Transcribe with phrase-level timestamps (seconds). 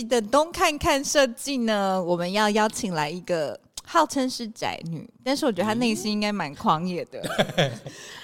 [0.00, 7.66] 的东看看设计呢，我们要邀请来一个号称是宅女，但是我觉得她内心应该蛮狂野的啊、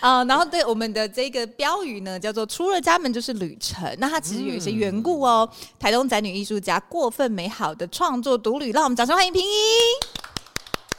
[0.20, 0.24] 呃。
[0.26, 3.92] 然后对我们的这个标语呢，叫做“出了家门就是旅程”。
[3.98, 5.48] 那它其实有一些缘故哦。
[5.50, 9.48] 嗯、台东宅女艺术家过分美好的创作独旅，让我们掌声欢迎平宜。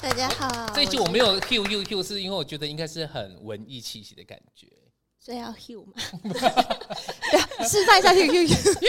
[0.02, 4.68] 大家好，这一期我没有 Q Q Q，是因为我觉得应该是很文艺气息的感觉。
[5.24, 5.94] 所以要 Hugh 吗？
[7.32, 8.86] 对，示范一下 Hugh Hugh Hugh。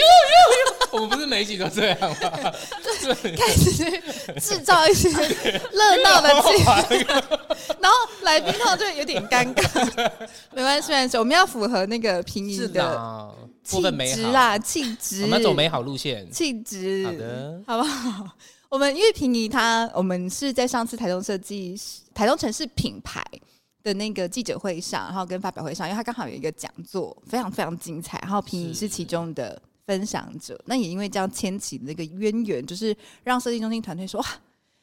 [0.91, 2.17] 我们不是每一集都这样吗？
[2.21, 7.05] 对， 开始制造一些热闹的气氛，
[7.79, 10.11] 然后来宾他就有点尴尬。
[10.53, 15.23] 没关系，没关系，我们要符合那个平移的气质啦，气质。
[15.23, 17.05] 我们要走美好路线，气质。
[17.05, 18.25] 好的，好不好？
[18.69, 21.79] 我们因为平移他，我们是在上次台中设计、
[22.13, 23.23] 台中城市品牌。
[23.83, 28.19] 的那个记者会上，然后跟发表会上，因为他刚好有一个讲座，非常非常精彩。
[28.21, 34.27] 然后平宜是其中的分享者，那也因为这样牵起那个渊源，就是让设计中心团队说哇，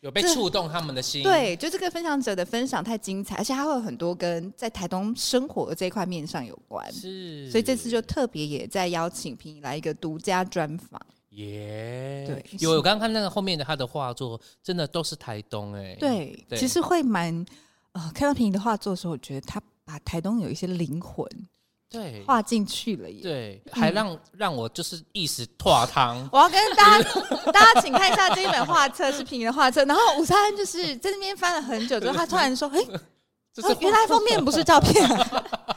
[0.00, 1.22] 有被触动他们的心。
[1.22, 6.92] 对，就这个分享者的分享太精彩，而且他会有很多跟在台东生活的这一块面上有关。
[6.92, 11.00] 是，所以这次就特别也在邀请平宜来一个独家专访。
[11.30, 15.96] 耶，对，有我刚刚看那个后面的他的画作，真的都是台东哎、欸。
[16.00, 17.46] 对，对其实会蛮。
[17.98, 21.26] 呃，看到平宜的画作的时候，我觉得他把台东有一些灵魂，
[21.90, 26.28] 对，画进去了耶，对，还让、嗯、让我就是一时拓汤。
[26.30, 27.10] 我要跟大家
[27.50, 29.84] 大家请看一下这一本画册，是平宜的画册。
[29.84, 34.94] 然后武三就是在那边翻了很久之后，他突然说：“哎、欸，原来封面不是照片。”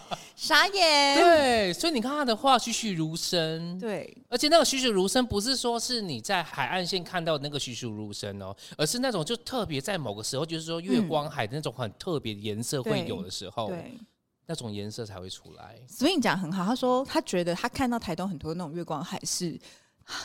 [0.42, 14.00] 傻眼，对，所以你看他的画栩栩如生，对，而且那个栩栩如生不是说是你在海岸线看到那个栩栩如生哦，而是那种就特别在某个时候，就是说月光海的那种很特别的颜色会有的时候，对，对
[14.48, 15.80] 那种颜色才会出来。
[15.88, 19.56] 所以你讲很好，他说他觉得他看到台东很多那种月光海是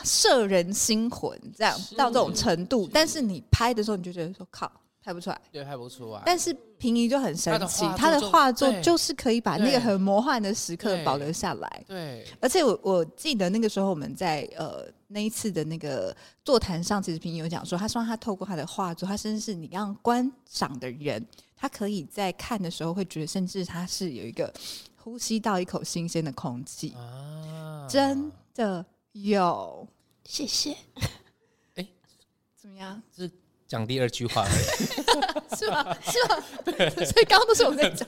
[0.03, 4.71] 摄人心魂，这样到这种程度，但是你拍的时候你就觉得说靠。
[5.07, 6.21] 拍不出来，对，拍不出来。
[6.25, 11.83] 但是平移就很神奇，他的画作就是可以把那个很魔幻的时刻保留下来。
[11.87, 16.13] 对，对而且我我记得那个时候我们在呃那一次的那个
[16.43, 21.25] 座谈上，其实平移有讲说，他希望他透过他的画作，他甚至是你让观赏的人，
[21.55, 24.53] 他可以在看的时候会觉得，甚至他是有一个
[24.97, 27.87] 呼吸到一口新鲜的空气啊！
[27.89, 29.87] 真的有，
[30.25, 30.71] 谢谢。
[31.75, 31.87] 哎、欸，
[32.57, 33.01] 怎么样？
[33.15, 33.31] 是。
[33.67, 34.47] 讲第二句话
[35.57, 35.97] 是吧？
[36.05, 36.41] 是吧？
[37.05, 38.07] 所以刚刚都是我在讲。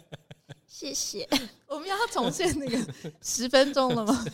[0.66, 1.28] 谢谢。
[1.66, 2.78] 我们要重现那个
[3.22, 4.24] 十分钟了吗？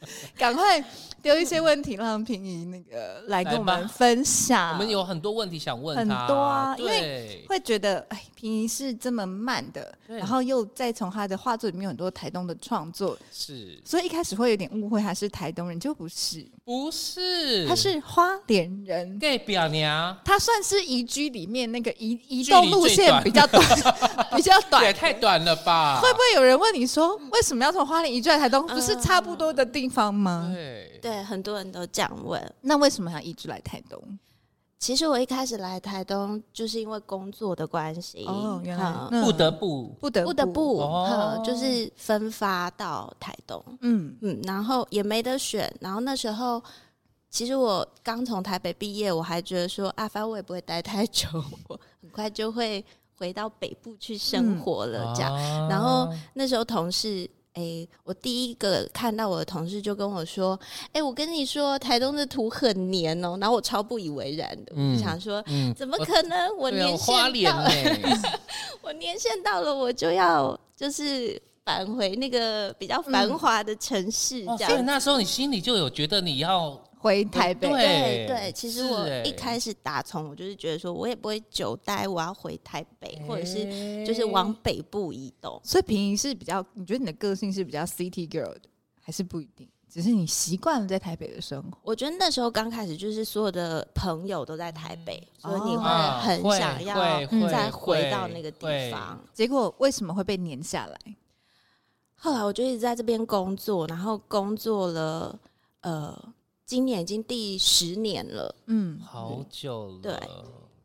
[0.36, 0.82] 赶快
[1.20, 4.72] 丢一些问题让平宜那个来跟我们分享。
[4.72, 23.64] 我们有很多问题想问他，很多啊，因为会觉得哎，平宜是这么慢的，然后又再从他的画作里面有很多台东的创作，是，所以一开始会有点误会他是台东人，就不是，不是，他是花莲人，对，表娘，他算是移居里面那个移移动路线比较短，
[24.36, 26.00] 比较短，也太短了吧？
[26.00, 28.64] 会不会有人问你说，为什么要从花莲移居来台东？
[28.68, 30.50] 不是差不多的地方吗？
[30.52, 32.54] 对，对，很多人都这样问。
[32.60, 34.00] 那为什么要一直来台东？
[34.78, 38.92] 其实我一开始来台东就是因为工作的关系，哦，原来
[39.24, 45.68] 不得不，不得不得不，哦，就是分发到台东，嗯嗯，然后也没得选。
[45.80, 46.62] 然后那时候，
[47.28, 51.26] 其实我刚从台北毕业，我还觉得说，啊，反正我也不会待太久，
[51.66, 52.84] 我很快就会
[53.16, 55.34] 回到北部去生活了，这样。
[55.68, 57.28] 然后那时候同事。
[57.58, 60.56] 哎、欸，我第一个看到我的同事就跟我说
[60.94, 66.56] ：“哎、欸，我跟你说，台东的土很黏哦。”然后我超不以为然的，嗯、我想说：“嗯，怎么可能？
[66.56, 67.70] 我年限到了，
[68.80, 76.80] 我年限到了，我就要就是返回那个比较繁华的城市。”这样、嗯哦，所以那时候你心里就有觉得你要。
[76.98, 85.60] 回台北，对对，其实我一开始打从我就是觉得说，我也不会久待，我要回台北，或者是就是往北部移动。
[85.62, 88.62] 所以平宜是比较，你觉得你的个性是比较 city girl 的，
[89.00, 89.68] 还是不一定？
[89.90, 91.78] 只是你习惯了在台北的生活。
[91.82, 95.84] 我觉得那时候刚开始就是所有的朋友都在台北，所以你会
[96.20, 99.18] 很想要再回到那个地方。
[99.32, 100.98] 结果为什么会被撵下来？
[102.16, 105.38] 后来我就一直在这边工作，然后工作了，
[105.80, 106.14] 呃，
[106.68, 110.20] 今年已经第十年了，嗯，好久了，对，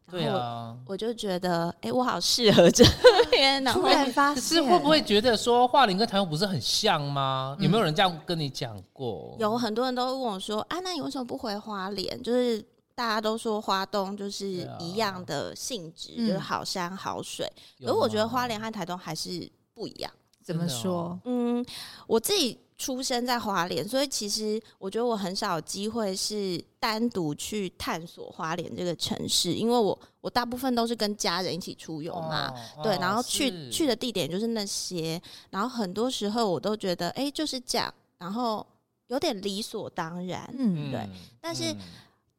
[0.10, 2.86] 对啊，我就觉得，哎、欸，我好适合这
[3.30, 7.58] 边， 然后突然发现，是会不会觉得说花莲跟台东不是很像吗？
[7.60, 9.36] 嗯、有没有人这样跟你讲过？
[9.38, 12.24] 有很多人都问我说，啊，那你为什么不回花莲？
[12.24, 12.64] 就是
[12.96, 17.46] 大家都说花东就是一样的性质，啊、就是好山好水，
[17.82, 20.10] 可是我觉得花莲和台东还是不一样。
[20.42, 21.20] 怎么说？
[21.26, 21.66] 嗯，
[22.06, 38.66] 我自己出生在花莲，所以其实我觉得我很少有机会是单独去探索花莲这个城市，因为我我大部分都是跟家人一起出游嘛，哦、对，然后去是去的地点就是那些，然后很多时候我都觉得，哎，就是这样，然后
[39.08, 41.10] 有点理所当然，嗯，对，
[41.40, 41.72] 但是。
[41.72, 41.78] 嗯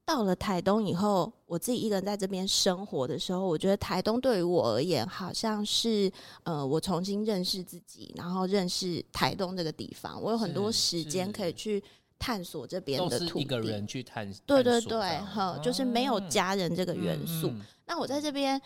[0.06, 6.12] 到了台东以后，我自己一个人在这边生活的时候，我觉得台东对于我而言，好像是
[6.42, 10.20] 呃，我重新认识自己，然后认识台东这个地方。
[10.20, 11.82] 我有很多时间可以去
[12.18, 13.40] 探索这边的土地。
[13.40, 14.42] 一个人去探索。
[14.44, 17.48] 对对对，哈，就是没有家人这个元素。
[17.48, 18.60] 嗯嗯、那我在这边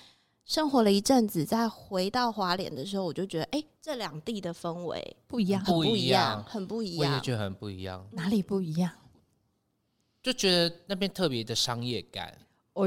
[0.45, 7.11] 生活了一阵子，再回到华联的时候，我就觉得，哎，这两地的氛围不一样，不一样，很不一样。
[7.13, 8.05] 我也觉得很不一样。
[8.11, 8.91] 哪里不一样？
[10.29, 12.37] 就觉得那边特别的商业感，
[12.75, 12.83] 哎，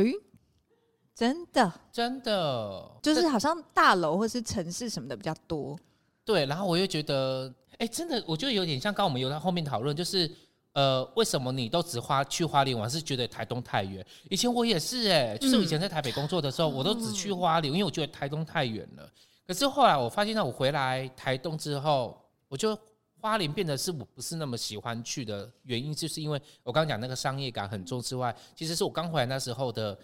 [1.16, 5.76] 真的，真的，就是好像大楼或是城市什么的比较多。
[6.24, 10.30] 对，然后我又觉得，哎，真的，我觉得有点像刚刚我们有在后面讨论，就是
[10.74, 14.06] 呃，为什么你都只花去花莲玩，是觉得台东太远？
[14.30, 19.12] 以前我也是，哎，就是我以前在台北工作的时候，嗯、我都只去花莲，因为我觉得台东太远了。
[19.48, 22.16] 可是后来我发现，到我回来台东之后，
[22.48, 22.78] 我就。
[23.22, 29.96] 花莲变得是我不是那么喜欢去的原因，就是因为我刚刚讲那个商业感很重之外，其实是我刚回来那时候的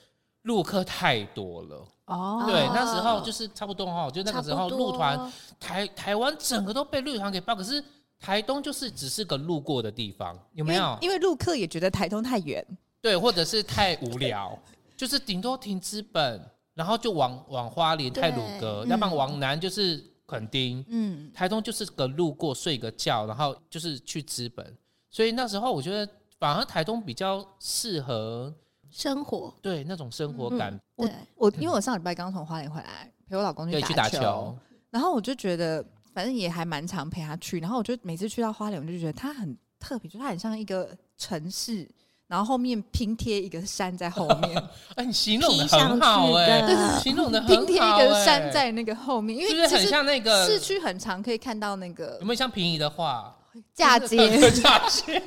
[0.43, 1.87] 陆客太多了。
[2.05, 7.83] 哦，对，那时候就是差不多哈，就那个时候陆团台台湾整个都被陆团给包，可是
[8.19, 10.95] 台东就是只是个路过的地方，有没有？
[11.01, 12.63] 因为陆客也觉得台东太远，
[13.01, 14.57] 对，或者是太无聊，
[14.95, 16.39] 就是顶多停资本，
[16.75, 20.03] 然后就往往花莲太鲁阁，要不然往南就是。
[20.27, 24.77] 垦丁，嗯，台东就是个路过睡个觉，然后就是去资本，
[25.09, 26.07] 所以那时候我觉得
[26.37, 28.53] 反而台东比较适合
[28.91, 30.77] 生活，对那种生活感。
[30.95, 34.57] 我我因为我上礼拜刚从花莲回来，陪我老公去打球，打球。
[34.89, 35.83] 然后我就觉得
[36.13, 41.89] 反正也还蛮常陪他去，然后我就每次去到花莲，我就觉得它很特别，就它很像一个城市。
[42.27, 44.61] 然后后面拼贴一个山在后面，
[44.95, 53.33] 哎，你形容的很好哎，对，形容的拼贴一个山在那个后面，因为就是很像那个市区很常可以看到那个，有没有像平移的画？
[53.73, 54.51] 嫁接？
[54.51, 55.19] 嫁接，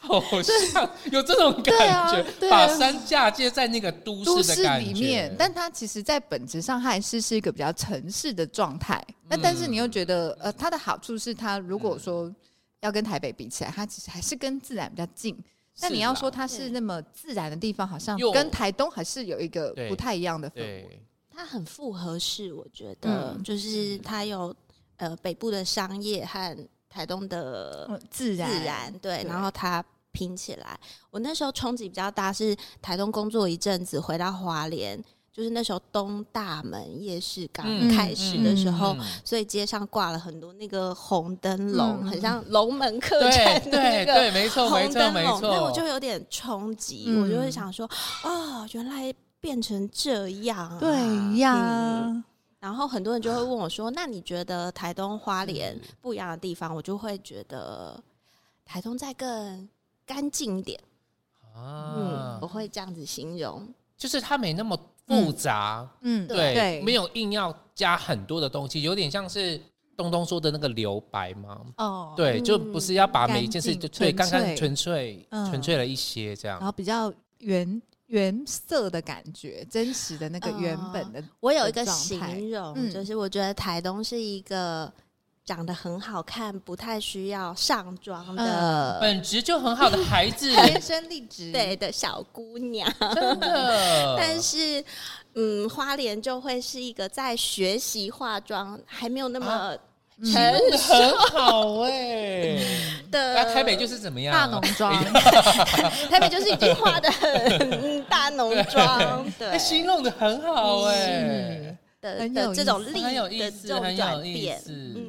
[0.00, 9.00] 好像有这种感觉，把山嫁接在那个都市的里面，但它其实，在本质上还是是一个比较城市的状态。
[9.28, 12.34] 那但是你又觉得，呃，它的好处是，它如果说
[12.80, 15.36] 要跟台北比起来，它其实还是跟自然比较近。
[15.80, 21.02] 但你要说它是那么自然的地方，好像跟台东还是有一个不太一样的氛围。
[21.30, 24.54] 它很复合式，我觉得，嗯、就是它有
[24.96, 26.56] 呃北部的商业和
[26.88, 30.80] 台东的自然，自然对，然后它拼起来。
[31.10, 34.98] 我那时候冲击比较大，是台东工作一阵子，回到花莲。
[35.36, 44.30] 就是那时候东大门夜市刚开始的时候，所以街上挂了很多那个红灯笼，很像龙门客栈的那个红灯笼。
[44.30, 45.40] 对对，没错没错没错。
[45.42, 47.86] 那我就有点冲击，我就会想说，
[48.24, 50.78] 哦，原来变成这样。
[50.78, 52.24] 对呀。
[52.58, 58.02] 然后很多人就会问我说：“那你觉得台东花莲不一样的地方？”我就会觉得
[58.64, 59.68] 台东再更
[60.06, 60.80] 干净一点。
[61.54, 63.68] 啊，嗯，我会这样子形容，
[63.98, 64.74] 就是它没那么。
[65.06, 69.60] 复杂，嗯，对，对没有硬要加很多的东西，有点像是
[69.96, 71.60] 东东说的那个留白嘛。
[71.76, 81.22] 哦，对，就不是要把每一件事就对，刚刚纯粹纯粹了一些这样，然后比较原原色的感觉，真实的那个原本的。
[81.40, 84.92] 我有一个形容，就是我觉得台东是一个。
[85.46, 94.16] 长得很好看，不太需要上妆的，本质就很好的孩子， 天生丽质，对的小姑娘，真的。
[94.18, 94.84] 但是，
[95.34, 99.72] 嗯，花莲就会是一个在学习化妆，还没有那么
[100.24, 100.32] 成
[100.76, 102.58] 熟，很好哎。
[103.12, 104.34] 的，那台北就是怎么样？
[104.34, 104.92] 大浓妆，
[106.10, 113.00] 台北就是已经化的很大浓妆，对，形容的很好哎，的的这种丽
[113.38, 115.05] 的这种转变，嗯。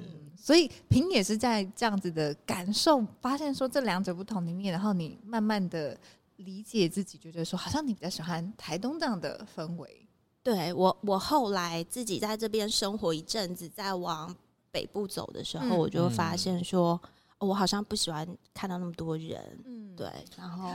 [0.47, 5.99] 所以平也是在这样子的感受，发现说这两者不同里面，然后你慢慢的
[6.37, 10.07] 理解自己，觉得说好像你比较喜欢台东这样的氛围。
[10.41, 14.33] 对我，我后来自己在这边生活一阵子，再往
[14.71, 20.09] 北部走的时候，嗯、我就发现说、嗯哦，我好像不喜欢看到那么多人，嗯，对。
[20.37, 20.71] 然后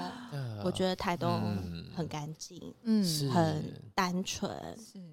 [0.62, 1.56] 我觉得台东
[1.96, 4.54] 很干净，嗯，很单纯，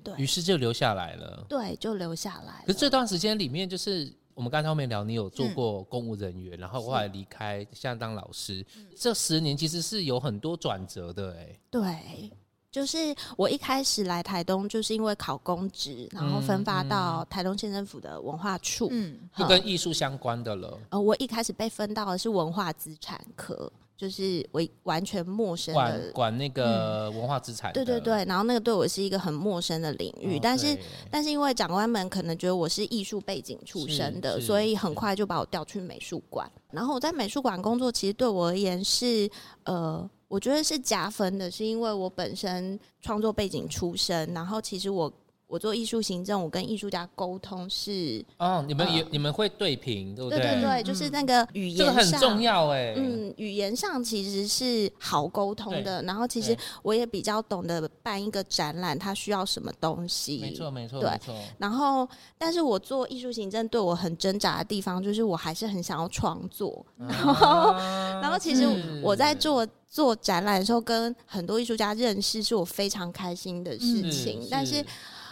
[0.04, 0.14] 对。
[0.18, 2.64] 于是就留下来了，对，就留下来了。
[2.68, 8.66] 可是这段时间里面，就是我们刚才后面聊，你有做过公务人员，嗯、然后后来离开，现在当老师，
[8.96, 12.32] 这十年其实是有很多转折的、欸，哎，对。
[12.72, 20.80] 就是我一开始来台东，就是因为考公职，然后分发到台东县政府的文化处，嗯，就跟艺术相关的了。
[20.92, 23.70] 呃，我一开始被分到的是文化资产科。
[24.00, 30.78] 就是我完全陌生的管管那个文化资产、嗯，对对对，然后那个对我是一个很陌生的领域，哦、但是
[31.12, 36.50] 但是因为长官们可能觉得我是艺术背景出身的，所以很快就把我调去美术馆。
[36.72, 39.30] 然后我在美术馆工作，其实对我而言是
[39.66, 45.12] 呃，我觉得是加分的，是因为我本身创作背景出身，然后其实我。
[45.50, 50.40] 我做艺术行政，我跟艺术家沟通是哦，你们也、呃、你们会对评，对不对？
[50.40, 52.94] 对对对，就是那个语言上，这个很重要哎。
[52.96, 56.04] 嗯，语言上其实是好沟通的。
[56.04, 60.38] 然后其实我也比较懂得办一个展览，它需要什么东西。
[60.38, 61.10] 没错没错，对。
[61.10, 61.36] 没错。
[61.58, 66.86] 然后，但是我做艺术行政对我很挣扎的地方，就是我还是很想要创作。
[67.00, 67.74] 啊、然后，
[68.22, 68.68] 然后其实
[69.02, 74.44] 我在做做展览的时候，跟很多艺术家认识，是我非常开心的事情。
[74.44, 74.86] 是但是。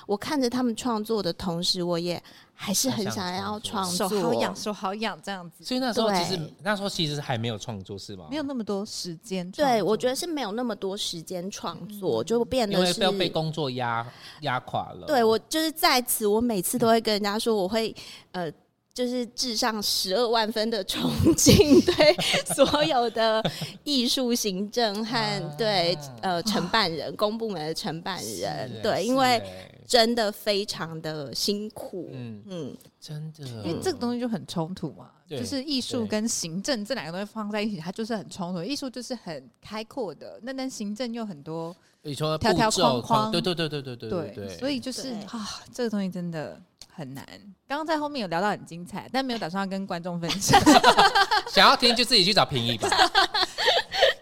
[0.08, 2.20] 我看着他们创作的同时，我也
[2.56, 5.64] 还是很想要创作，手好痒，手好痒这样子。
[5.64, 8.26] 所以那时候其实那时候其实还没有创作是吗？
[8.32, 9.52] 没有那么多时间。
[9.52, 14.04] 对，我觉得是没有那么多时间创作，就变得是要被工作压
[14.42, 15.06] 压垮了。
[15.06, 17.96] 对，我就是在此，我每次都会跟人家说，我会
[18.32, 18.52] 呃。
[18.94, 22.16] 就是致上十二万分的崇敬，对
[22.56, 23.44] 所有的
[23.84, 29.40] 艺术行政和对呃承办人、公部门的承办人，对，因为
[29.88, 38.62] 真的非常的辛苦，嗯嗯，真的，因为这个东西就很冲突嘛，就是艺术跟行政这两个东西放在一起，它就是很冲突。
[38.62, 46.62] 艺术就是很开阔的，那但行政又很多，你说条条框框，对对对对对对对，所以就是啊，这个东西真的。
[46.98, 47.24] 很难。
[47.68, 50.60] 刚刚在后面有聊到很精彩，但没有打算要跟观众分享。
[51.48, 52.90] 想要听就自己去找平易吧。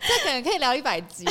[0.07, 1.25] 这可能可以聊一百集，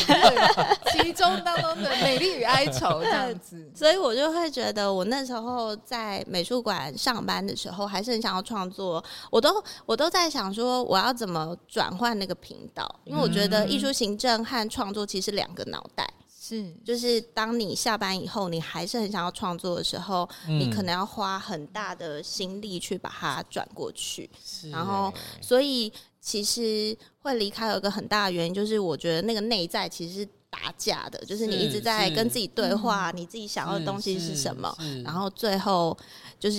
[0.93, 3.71] 其 中当中的美丽与哀愁这样子。
[3.75, 9.03] 所以我就会觉得，我那时候在美术馆上班的时候，还是很想要创作。
[9.31, 12.89] 我都我都在想说，我要怎么转换那个频道？
[13.05, 16.09] 因为我觉得艺术行政和创作其实两个脑袋。
[16.47, 24.31] 是，就是当你下班以后，你还是很想要创作的时候，嗯、你可能要花很大的心力去把它转过去。
[24.45, 25.91] 是然后，所以
[26.25, 35.95] 其实会离开有一个很大的原因，就是我觉得那个内在其实是打架的，就是你一直在跟自己对话，你自己想要的东西是什么，然后最后
[36.41, 36.57] 就是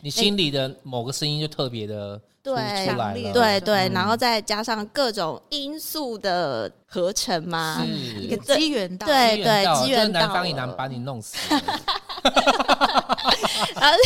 [0.00, 2.20] 你心里的某个声音就特别的。
[2.42, 2.54] 对，
[3.34, 7.84] 对对，然后再加上各种因素的合成嘛，
[8.18, 11.36] 一个机缘到，对对，机缘到，南方以南把你弄死，
[13.76, 13.98] 然后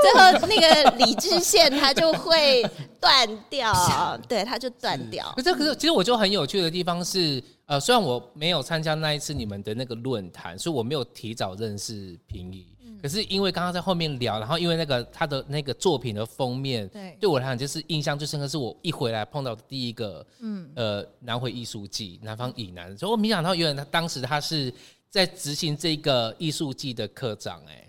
[0.00, 2.64] 最后那个理智线它就会
[3.00, 5.32] 断掉，对，它就断掉。
[5.36, 12.66] 可是可是，其实我就很有趣的地方是，呃，虽然我没有参加那一次你们的那个论坛，所以我没有提早认识平移。
[13.02, 24.70] 可是因为刚刚在后面聊，然后因为那个他的那个作品的封面，对，对我来讲就是印象最深刻，是我一回来碰到的第一个，嗯，呃，南回艺术季，南方以南，所以我没想到原来他当时他是
[25.08, 27.88] 在执行这个艺术季的科长，哎，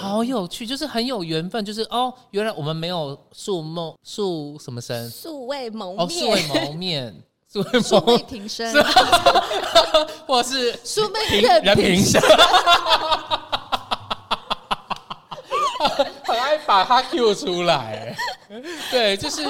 [0.00, 7.14] 好有趣，就是很有缘分，就是哦，原来我们没有素梦素什么生，素未谋哦，素未谋面，
[7.48, 7.64] 素
[8.06, 8.72] 未平生，
[10.26, 12.20] 或是素未人平生。
[16.24, 18.16] 很爱把他 Q 出来，
[18.90, 19.42] 对，就是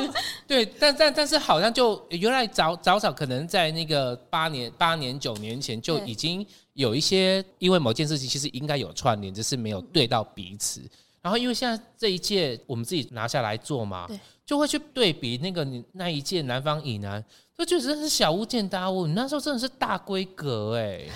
[0.47, 10.81] 对，但但但是好像就原来早早早可能在那个八年八年九年前就已经有一些，因为某件事情其实应该有串联，只是没有对到彼此。
[11.21, 14.09] 然后因为现在这一届我们自己拿下来做嘛，
[14.45, 17.25] 就会去对比那个你那一届南方以南，
[17.57, 19.07] 就觉得真的是小巫见大巫。
[19.07, 21.09] 你那时候真的是大规格哎，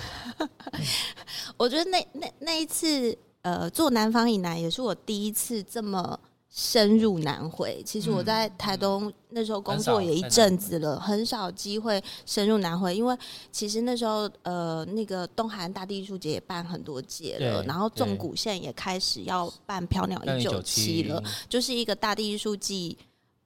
[1.57, 3.17] 我觉得那那那一次。
[3.43, 6.19] 呃，做南方以南也是我第一次这么
[6.57, 7.83] 深入南回。
[7.85, 12.95] 其实我在台东那时候工作也一阵子了，很少机会深入南回。
[12.95, 13.15] 因为
[13.51, 22.97] 其实那时候呃，那个东海岸大地艺术节也办很多届了，然后纵谷线也开始要办飘鸟一九七了，就是一个大地艺术季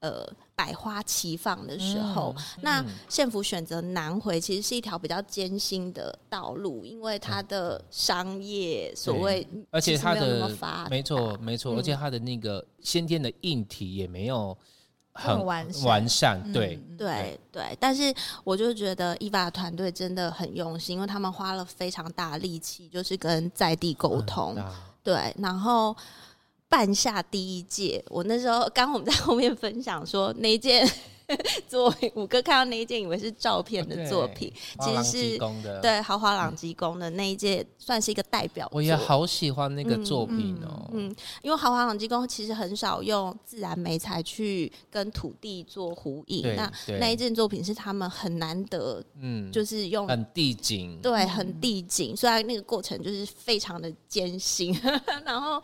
[0.02, 10.50] 呃百花齐放的时候，嗯、那县府选择南回，其实是一条比较艰辛的道路，因为它的商业所谓，而且它的
[10.90, 14.56] 没错没错，而且它的那个先天的硬体也没有
[15.14, 24.66] 很完善，完善对、嗯、对对，但是我就觉得伊娃团队真的很用心，因为他们花了非常大力气，就是跟在地沟通，嗯、
[25.04, 25.96] 对，然后。
[26.72, 30.90] 办下第一届，我那时候刚我们在后面分享说那一件
[31.68, 35.40] 作品，五哥看到那一件以为是照片的作品，其实是
[35.82, 38.70] 对豪华朗基宫的那一届算是一个代表。
[38.72, 54.74] 我也好喜欢那个作品哦，嗯，嗯，因为豪华朗基宫其实很少用自然媒材去跟土地做呼应，那那一件作品是他们很难得，嗯，就是用很地景，对，很地景，虽然那个过程就是非常的艰辛，
[55.26, 55.62] 然后。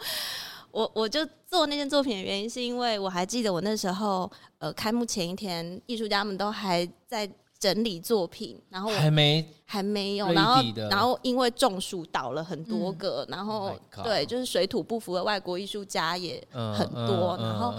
[0.71, 7.29] 我我就做那件作品的原因，是因为我还记得我那时候，呃，开幕前一天，艺术家们都还在。
[7.59, 17.73] 整理作品，然后还没还没有，然后然后因为中暑倒了很多个，嗯、然后、oh、对，就是水土不服的外国艺术家也很多，嗯嗯、然后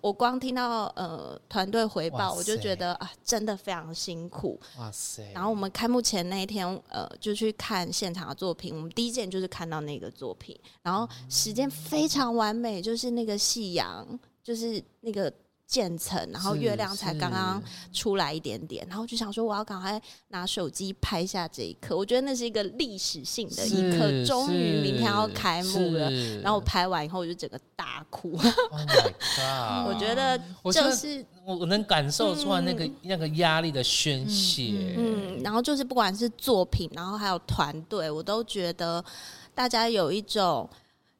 [0.00, 4.60] 我光听到呃团队回报，我就觉得啊，真的非常辛苦。
[4.78, 5.30] 哇塞！
[5.32, 14.06] 然后我们开幕前那一天，呃，就去看现场的作品，我们第一件就是看到那个作品，然后时间非常完美，就是那个夕阳，
[14.42, 15.32] 就是那个。
[15.70, 17.62] 渐层，然后月亮才刚刚
[17.92, 21.96] 出来一点点，然后就想说我要赶快拿手机拍下这一刻。
[21.96, 26.10] 我觉得那是一个历史性的一刻，终于明天要开幕了。
[26.42, 28.32] 然后我拍完以后，我就整个大哭。
[28.70, 28.86] Oh my
[29.36, 29.86] God！
[29.86, 30.36] 我觉得
[30.72, 34.96] 就是我我能感受出来那个、嗯、那个压力的宣泄。
[34.98, 39.04] 嗯，然后就是不管是作品，然后还有团队，我都觉得
[39.54, 40.68] 大家有一种。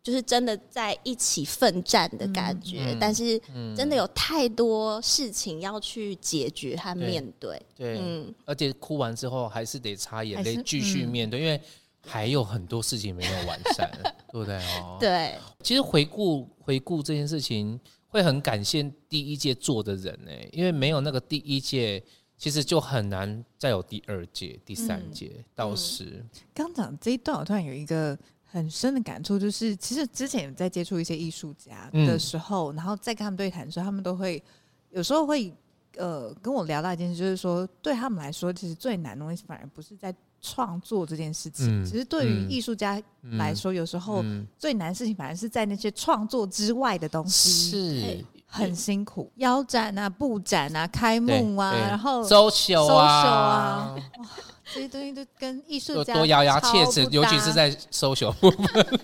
[0.02, 3.38] 就是真的在一起奋战的感觉，嗯、但是
[3.76, 7.60] 真的有太多事情要去解决和面对。
[7.76, 8.00] 对，
[8.46, 11.60] 而且哭完之后还是得擦眼泪继续面对，嗯、因为
[12.06, 13.90] 还有很多事情没有完善，
[14.32, 14.96] 对不对哦？
[14.98, 17.78] 对，其实回顾回顾这件事情，
[18.08, 22.02] 会很感谢第一届做的人呢，因为没有那个第一届，
[22.38, 25.30] 其实就很难再有第二届、第三届。
[25.36, 28.18] 嗯、到时刚讲这一段，我突然有一个。
[28.52, 34.42] 很深的感触就是，其实之前在接触一些艺术家的时候，嗯、然后再跟他们对谈的时候，他们都会
[34.90, 35.54] 有时候会
[35.96, 43.00] 呃跟我聊到一件事，就是说对他们来说，其实最难的东西反而不是在创作这件事情，嗯、其实对于艺术家
[43.32, 44.24] 来说，嗯、有时候
[44.58, 53.96] 最难的事情反而是在那些创作之外的东西，是很辛苦，腰展啊、布展啊、开幕啊，然后 social 啊。
[54.72, 59.00] 这些东西都跟艺术家多咬牙切齿，尤其是在 social 部分。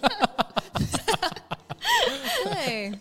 [2.44, 2.92] 对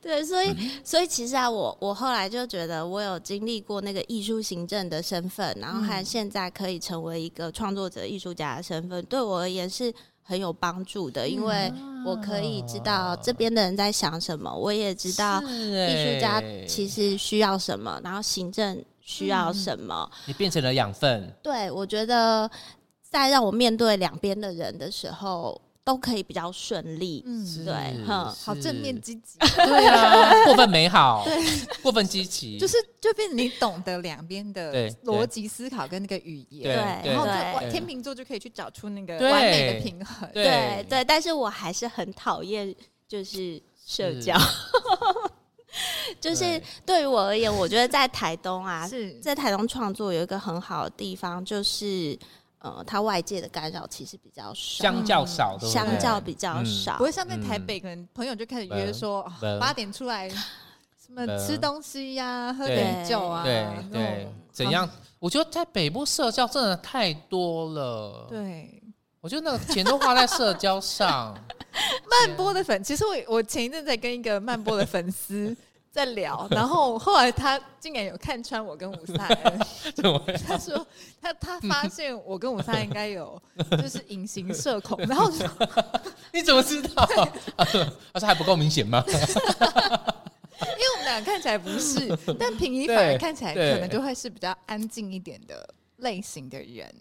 [0.00, 9.92] 对，所以所以其实啊，我我后来就觉得，我有经历过那个艺术行政的身份，然后还现在可以成为一个创作者、艺术家的身份，对我而言是
[10.24, 11.72] 很有帮助的，因为
[12.04, 18.84] 我可以知道这边的人在想什么，我也知道艺术家其实需要什么，然后行政。
[19.06, 20.10] 需要什么？
[20.24, 21.30] 你变成了养分。
[21.42, 22.50] 对，我觉得
[23.02, 27.22] 在让我面对两边的人的时候，都可以比较顺利。
[27.26, 29.38] 嗯，对，哼，好正面积极。
[29.38, 31.36] 对啊， 过分美好，对，
[31.82, 37.26] 过分积极，就是就变成你懂得两边的逻辑思考跟那个语言，对，然后
[37.70, 40.28] 天秤座就可以去找出那个完美的平衡。
[40.32, 40.84] 对。
[40.88, 42.74] 对，但是我还是很讨厌
[43.06, 44.36] 就是社交。
[46.20, 49.12] 就是对于我而言，我觉得在台东啊， 是。
[49.18, 52.16] 在台东创作有一个很好的地方，就是
[52.64, 59.22] 呃，它外界的干扰其实比较少，相较少，相较比较少，不会像在台北，可能朋友就开始约说
[59.60, 64.88] 八点出来，什么吃东西呀，喝点酒啊，对对，怎样？
[65.18, 68.82] 我觉得在北部社交真的太多了，对，
[69.20, 71.36] 我觉得那个钱都花在社交上。
[72.08, 75.54] 慢播的粉，其实我我前一阵在跟一个慢播的粉丝
[75.94, 79.58] 在聊， 然后后来他竟然有看穿我跟伍萨恩，
[80.44, 80.84] 他说
[81.22, 85.48] 他他发现我跟伍萨恩应该有就是隐形社恐， 然后说
[86.32, 87.06] 你怎么知道？
[88.12, 89.04] 他说还不够明显吗？
[89.06, 92.08] 因为我们俩看起来不是，
[92.40, 96.92] 但平移反而看起来可能就会是比较安静一点的类型的人。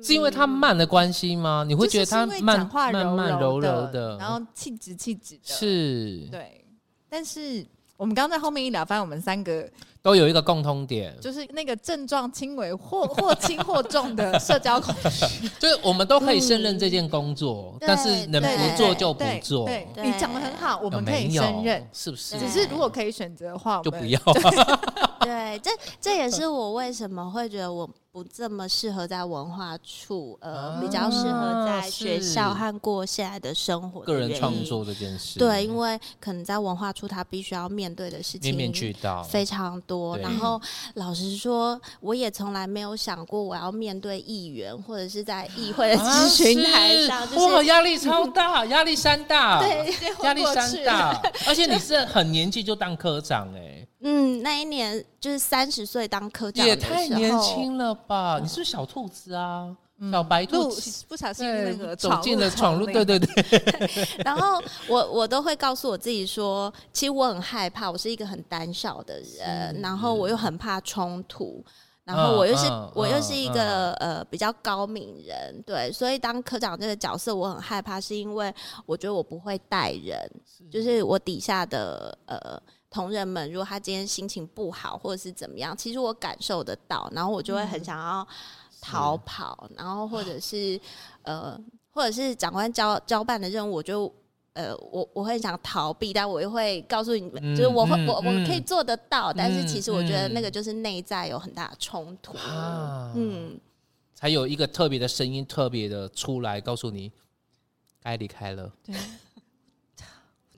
[0.00, 1.64] 是因为他慢的关系吗？
[1.66, 6.64] 你会觉得他慢慢慢柔柔的，然后气质气质的，是，对。
[7.08, 7.66] 但是
[8.02, 9.64] 我们刚在后面一聊，发现我们三个
[10.02, 15.48] 都有一个共通点，就是那个症状轻微或 或轻或重的社交恐惧。
[15.60, 19.70] 就是我们都可以胜任这件工作，但是能不做就不做。
[20.02, 22.36] 你讲的很好，我们可以胜任，是不是？
[22.40, 24.20] 只是如果可以选择的话，就不要。
[25.22, 27.88] 对，这这也是我为什么会觉得我。
[28.12, 34.06] 不这么适合在文化处，呃，比较适合在学校和过现在的生活的。
[34.06, 40.18] 个人创作这件事，对，因为可能在文化处，他必须要面对的事情面面俱到，非常多。
[40.18, 40.60] 然后
[40.96, 49.90] 老实说，我也从来没有想过我要面对议员或者是在议会的咨询台上，哇，压力超大，压力山大，对，
[50.22, 51.18] 压力山大。
[51.46, 53.81] 而且 你是很年纪就当科长，哎。
[54.02, 58.38] 嗯，那一年就是三十岁当科长，也太年轻了吧？
[58.42, 59.76] 你是不是小兔子啊？
[60.10, 60.68] 小白兔
[61.06, 63.28] 不小心那个走进了闯入，对对对。
[64.24, 71.64] 然后我我都会告诉我自己说，其实我很害怕，我是一个很胆小的人，然后我又很怕冲突，
[72.02, 78.52] 然后我又是我又是一个呃比较高敏人，对，所以当科长这个角色我很害怕，是因为
[78.84, 80.18] 我觉得我不会带人，
[80.68, 82.60] 就是我底下的呃。
[82.92, 88.26] 同仁们，如果他今天心情不好，或者是怎么样，其实我感受得到，然后我就会很想要
[88.80, 90.78] 逃跑，嗯、然后或者是
[91.22, 91.58] 呃，
[91.90, 94.12] 或者是长官交交办的任务，我就
[94.52, 100.50] 呃，我我会想逃避，但我又会告诉你们，嗯、就是我会、嗯、我我可以做得到，嗯、但是其实我觉得那个。
[100.52, 103.60] 就是内在有很大的冲突，嗯，嗯。
[104.14, 107.10] 才有一个特别的声音，特别的出来告诉你
[108.02, 108.94] 该离开了，对。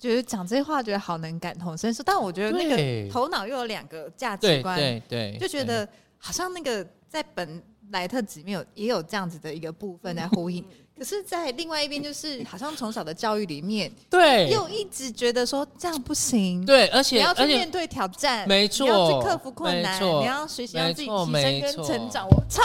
[0.04, 2.76] 觉得讲这些话觉得好能感同身受，但我觉得那个
[3.10, 5.88] 头脑又有两个价值观，对对，就觉得
[6.18, 10.62] 好像那个在本莱特质里面有也有这样子的一个部分在呼应，
[10.98, 22.28] 可是，在另外一边就是好像从小的教育里面， 对，又一直觉得说这样不行，对，而且你要去面对挑战，没错，你要去克服困难，你要学习让自己提升跟成长。
[22.28, 22.62] 我操！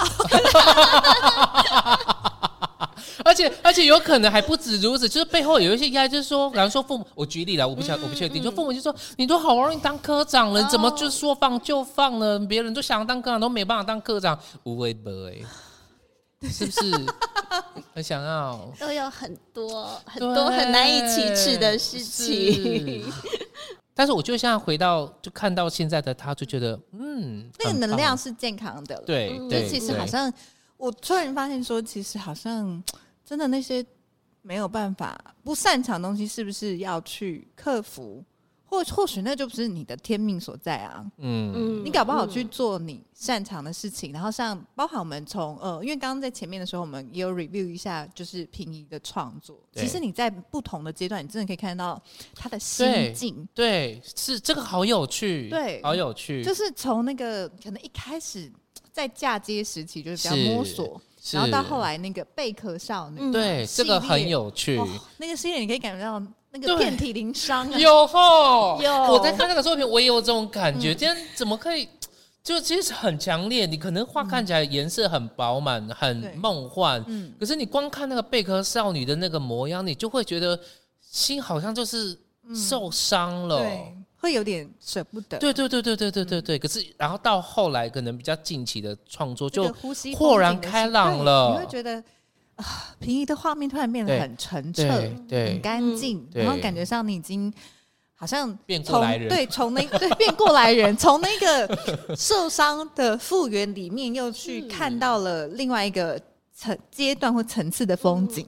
[3.23, 12.39] 而且而且有可能还不止如此，就是背后有一些压力，就是说，比方说父母，我举例了，我不晓我不确定，就父母就说，你都好不容易当科长了，你怎么就说放就放了？
[12.39, 15.43] 别人都想要当科长，都没办法当科长，无为不为，
[16.49, 16.79] 是不是？
[17.93, 23.11] 很想要，都有很多很多很难以启齿的事情。
[23.93, 30.31] 但是我就现在回到，就看到现在的他，就觉得，嗯，那个能量是健康的，对对，其实好像。
[30.79, 32.81] 我突然发现，说其实好像
[33.25, 33.85] 真的那些
[34.41, 38.23] 没有办法不擅长的东西，是不是要去克服？
[38.63, 41.03] 或或许那就不是你的天命所在啊。
[41.17, 44.13] 嗯，你搞不好去做你擅长的事情。
[44.13, 49.59] 然后像包含我们从呃，因为刚刚在前面的时候，我们也有 review 一下，就是平移的创作。
[49.73, 52.01] 其实你在不同的阶段，你真的可以看到
[52.35, 53.45] 他的心境。
[53.53, 56.41] 对，是这个好有趣，对，好有趣。
[56.43, 58.49] 就是从那个可能一开始。
[58.91, 64.81] 在嫁接时期就是比较摸索，然后到后来那个贝壳少女，对，这个很有趣。
[65.17, 66.21] 那个系列你可以感觉到
[66.51, 68.91] 那个遍体鳞伤， 有吼有。
[69.13, 70.93] 我在看那个作品，我也有这种感觉。
[70.95, 71.87] 今天怎么可以？
[72.41, 73.65] 就其实很强烈。
[73.65, 80.59] 你可能画看起来颜色很饱满，很梦幻，嗯，可是你光看那个贝壳少女的那个模样，你就会觉得
[81.01, 82.17] 心好像就是
[82.55, 83.61] 受伤了。
[84.21, 86.59] 会有点舍不得，对对对对对对对对。
[86.59, 89.73] 可是，然后到后来，可能比较近期的创作就
[90.15, 91.53] 豁然开朗了。
[91.53, 92.03] 你会觉得
[92.55, 92.65] 啊，
[92.99, 94.83] 平移的画面突然变得很澄澈，
[95.27, 97.51] 对，很干净，然后感觉上你已经
[98.13, 106.19] 好像变过来人，对，从那 对变过来人，从那个受伤的复原里面，又去看到了另外一个
[106.53, 108.45] 层阶段或层次的风景。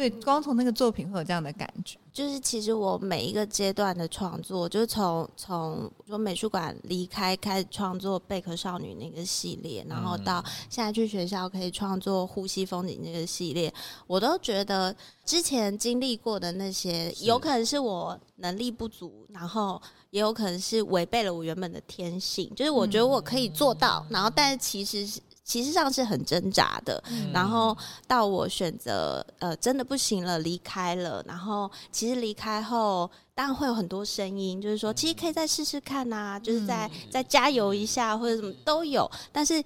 [0.00, 1.98] 对，光从那个作品会有这样的感觉。
[2.10, 13.72] 就是其实我每一个阶段的创作，就是从从说美术馆离开开始创作贝壳少女那个系列，然后到现在去学校可以创作呼吸风景那个系列，
[14.06, 22.50] 我都觉得之前经历过的那些，有可能是我能力不足，然后也有可能是违背了我原本的天性。
[22.56, 25.20] 就是我觉得我可以做到，然后但是其实是。
[25.50, 39.60] 其实上是很挣扎的，嗯、然后到我选择呃真的不行了离开了，然后其实离开后当然会有很多声音，就是说其实可以再试试看呐、啊，就是再再加油一下或者什么都有，但是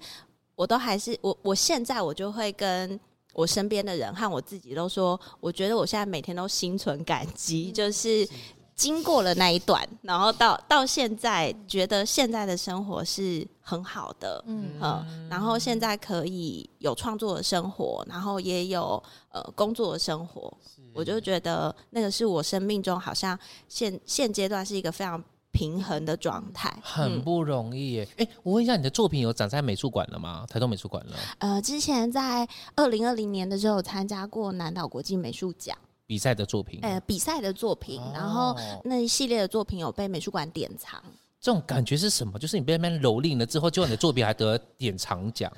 [0.55, 2.99] 我都还是我我现在我就会跟
[3.33, 8.27] 我身边的人和我自己都说，我觉得我现在每天都心存感激，就是。
[8.75, 20.51] 经过了那一段，然后到到现在，觉得现在的生活是很好的，嗯，嗯，然后现在可以有创作的生活，然后也有呃工作的生活，
[20.93, 28.07] 我就觉得那个是我生命中好像现现阶段是一个非常平衡的状态，很不容易耶。
[28.17, 30.45] 哎、嗯欸，我问一下，你的作品有展在美术馆了吗？
[30.49, 31.15] 台东美术馆了？
[31.39, 35.77] 呃，之前在二零二零年的时候参加过南岛国际美术奖
[36.07, 41.01] 比赛的作品，呃，比赛的作品，哦、然后那一系列的作品有被美术馆典藏。
[41.41, 42.39] 这种感觉是什么？
[42.39, 45.51] 就是你被那边蹂躏了之后，就你的作品还得典藏奖，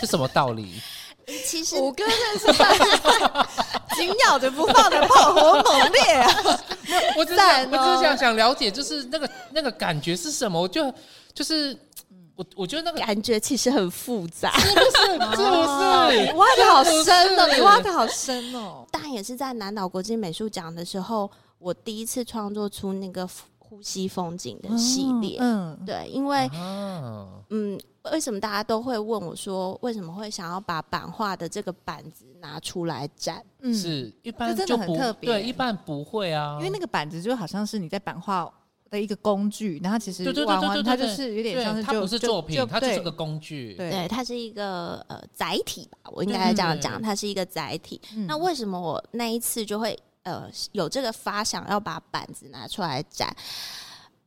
[0.00, 0.80] 是什么道理？
[1.44, 3.48] 其实五哥认识他，
[3.96, 6.30] 紧咬着不放的炮火猛烈啊！
[7.16, 10.60] 我只是想，我只是想想了解，就是那个那个感觉是什么？
[10.60, 10.92] 我就
[11.34, 11.76] 就是
[12.36, 15.12] 我我觉得那个感觉其实很复杂，是不是？
[15.12, 16.26] 是不是？
[16.26, 17.48] 你 挖的好深哦！
[17.54, 18.86] 你挖的好深哦！
[18.92, 23.28] 但也是在南岛国际美术奖的时候，我第一次创作出那个。
[23.68, 26.48] 呼吸风景的系列，嗯，对，因为，
[27.50, 27.76] 嗯，
[28.12, 33.44] 为什么大家都会问我说，为什么会想要把版画的这个板子拿出来展？
[33.62, 38.48] 嗯，是一般就很特别，对，一般不会啊，因为那个板子就好像是你在版画
[38.90, 48.00] 的一个工具，然后其实对对对对，它就是有点像是，它不是作品，它就是个工具，对，它是一个呃载体吧，我应该这样讲，它是一个载体。
[48.26, 49.98] 那为什么我那一次就会？
[50.26, 53.32] 呃，有这个发想要把板子拿出来展，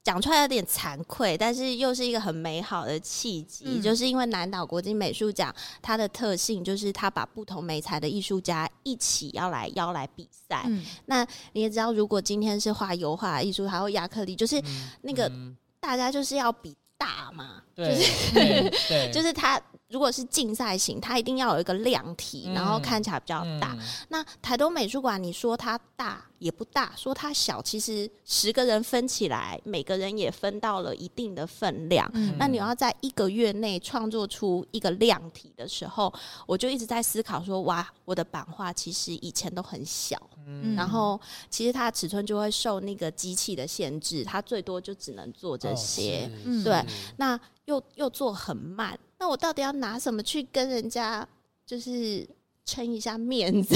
[0.04, 10.64] 讲出来有点惭愧，但是又是一个很美好的契机，嗯、就是因为南岛国际美术奖它的特性就是它把不同美材的艺术家一起要来邀来比赛。
[10.68, 14.62] 嗯、那你也知道，如果今天是画油画艺术，还有亚克力，就是
[15.02, 15.32] 那个
[15.80, 19.62] 大家就是要比大嘛，对，就是 就是他。
[19.90, 23.76] 如果是竞赛型，它一定要有一个量体，嗯、然后看起来比较大。
[23.80, 32.08] 嗯、那台东美术馆，你说它大也不大，说它小，其实十个人分起来，每个人也分到了一定的分量。
[32.14, 36.14] 嗯、那你要在一个月内创作出一个量体的时候，
[36.46, 46.30] 我就一直在思考说：哇，我的版画其实以前都很小，嗯、然后其实它的尺寸就会受那个机器的限制，它最多就只能做这些。
[46.46, 46.86] 哦、对，
[47.18, 48.96] 那又又做很慢。
[49.20, 51.28] 那我到底要拿什么去跟人家
[51.66, 52.26] 就是
[52.66, 53.76] 撑一下面子？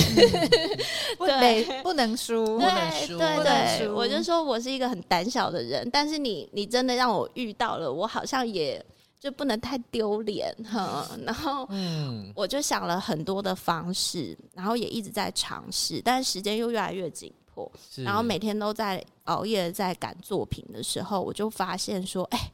[1.20, 8.84] 对，不能输，不能输，对对对，我就说我是一个很胆小的人，但是你你真的让我遇到了，我好像也
[9.20, 11.06] 就不能太丢脸哈。
[11.26, 22.52] 然后，嗯，我就想了很多的方式，然后也一直在尝试，但是时间又越来越紧迫，然后每天都在熬夜在赶作品的时候，我就发现说，哎。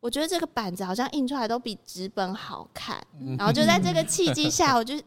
[0.00, 3.00] 我觉得这个板子好像印出来都比纸本好看，
[3.38, 5.00] 然后就在这个契机下， 我就。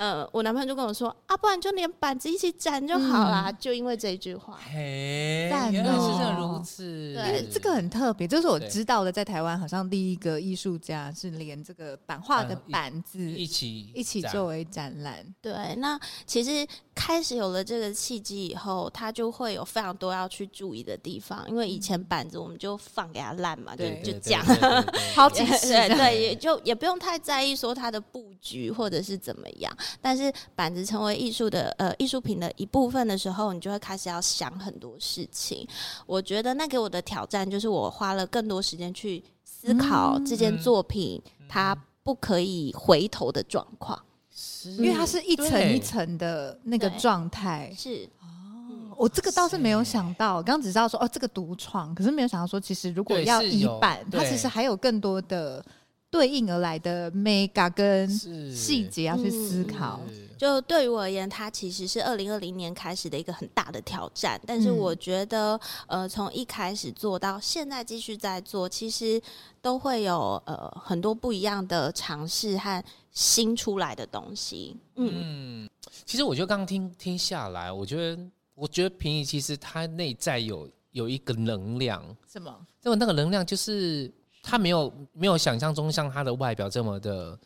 [0.00, 3.52] 呃，我男朋友就跟我说啊，不然就连板子一起展就好啦。
[3.52, 7.12] 就因为这一句话，嘿，原来是这如此。
[7.14, 15.22] 对，这个很特别，这是我知道的，在台湾好像第一个艺术家是连这个版画的板子一起一起作为展览。
[15.42, 16.66] 对，那其实
[17.00, 24.44] 开始有了这个契机以后，他就会有非常多要去注意的地方，因为以前板子我们就放给他烂嘛，就就这样，
[25.16, 29.74] 好几次，对对，也就也不用太在意说它的布局或者是怎么样。
[30.02, 35.66] 但是板子成为艺术的呃艺术品的一部分的时候，你就会开始要想很多事情。
[36.04, 44.04] 我觉得那给我的挑战就是，我花了更多时间去思考这件作品它不可以回头的状况，是
[44.78, 47.72] 因为它是一层一层的那个状态。
[47.76, 48.08] 是。
[48.20, 55.64] 哦，我这个倒是没有想到，刚刚只知道说哦这个独创，可是没有想到说，其实如果要移版，它其实还有更多的。
[56.10, 58.08] 对应而来的 mega 跟
[58.52, 60.00] 细节要去思考，
[60.36, 64.40] 就对于我而言，它其实是二零二零年开始的一个很大的挑战。
[64.44, 69.22] 但是我觉得，呃，从一开始做到现在继续在做，其实
[69.62, 74.76] 都会有呃很多不一样的尝试和新出来的东西。
[74.96, 75.70] 嗯，嗯，
[76.04, 78.20] 其实我觉得刚刚听听下来，我觉得
[78.56, 82.52] 我觉得平移其实它内在有有一个能量，什么？
[82.82, 84.12] 因为那个能量就是。
[84.42, 87.38] 他没有没有想象中像他的外表这么的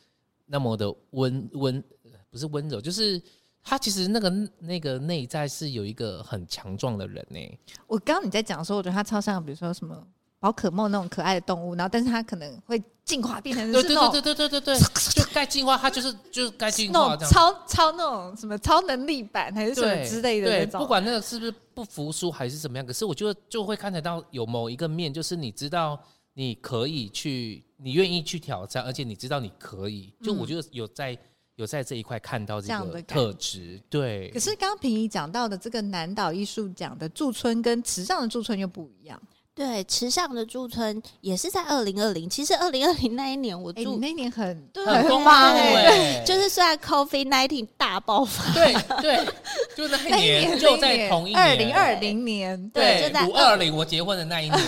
[0.46, 1.82] 那么的温温
[2.30, 3.20] 不是温柔就是
[3.62, 7.58] 他其实那个那个内在是有一个很强壮的人呢。
[7.86, 10.06] 我刚刚你在讲的时候我觉得他超像比如说什么
[10.38, 14.78] 宝可梦那种可爱的动物然后但是他可能会进化变成对对对对对对对
[15.14, 20.80] 就该进化他就是就是该进化超超那种什么超能力版还是什么之类的那种。
[20.80, 25.98] 不管那个是不是不服输还是怎么样可是我觉得就会看得到有某一个面就是你知道
[26.34, 30.12] 你可以去，你愿意去挑战，而且你知道你可以。
[30.22, 31.16] 就我觉得有在
[31.56, 34.28] 有在这一块看到这个特质，对。
[34.30, 39.20] 可是刚刚平姨讲到的这个南岛艺术奖的驻村跟池上的驻村又不一样。
[39.54, 42.28] 对，池上的驻村也是在二零二零。
[42.28, 49.24] 其实二零二零那一年我住，欸、那一年很对很疯狂哎，就是虽然 COVID nineteen 大爆发，对对，
[49.76, 54.60] 就那一年就在同一年二零二零年，对，就在五二零我结婚的那一年，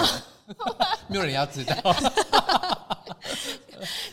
[1.09, 1.75] 没有人要知道。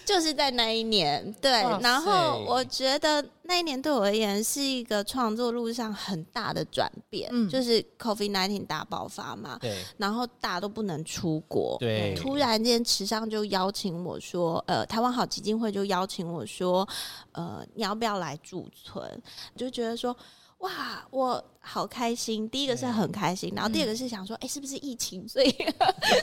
[0.06, 16.88] 就是在那一年，对，然后我觉得那一年对我而言是一个创作路上很大的转变，嗯，就是 COVID-19 大爆发嘛，对，然后大家都不能出国，对，突然间池上就邀请我说，呃，台湾好基金会就邀请我说，
[17.32, 19.10] 呃，你要不要来驻村？
[19.56, 20.15] 就觉得说，
[20.60, 21.43] 哇，我。
[21.65, 22.47] 好开心！
[22.49, 25.26] 第一个是很开心，然后第二个是想说，哎，是不是疫情？
[25.28, 25.49] 所以，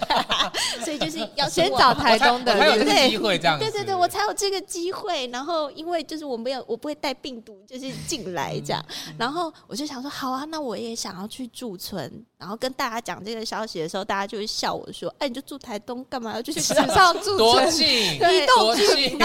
[0.85, 3.59] 所以就是要先找台东的，有这个机会这样。
[3.59, 5.27] 对对对，我才有这个机会。
[5.29, 8.85] 然后，因为就是我没有，我不会带病毒，就是进来这样。
[9.17, 12.23] 然后我就想说，好啊，那我也想要去驻村。
[12.37, 17.39] 然后跟大家讲这个消息的时候，大家就会笑我说，哎，你就住台东，干嘛要去池 上驻村？
[17.39, 18.19] 多近？
[18.57, 19.19] 多近？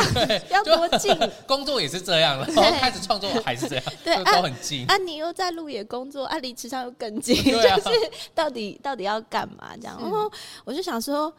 [0.50, 1.18] 要多近？
[1.46, 4.86] 工作也是这样了，然后开始创作还是这样，对，都很近。
[4.88, 6.05] 啊，你又在鹿野工。
[6.06, 10.00] 工作啊，离池上又更近，啊、就是到底到底要干嘛这样？
[10.00, 10.32] 然后
[10.64, 11.34] 我就想说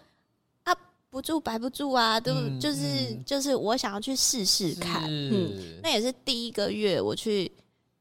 [0.65, 0.75] 啊，
[1.09, 7.53] 不住白不住啊，都、嗯、就是、嗯、就是我想要去试试看，嗯，那也是第一个月我去，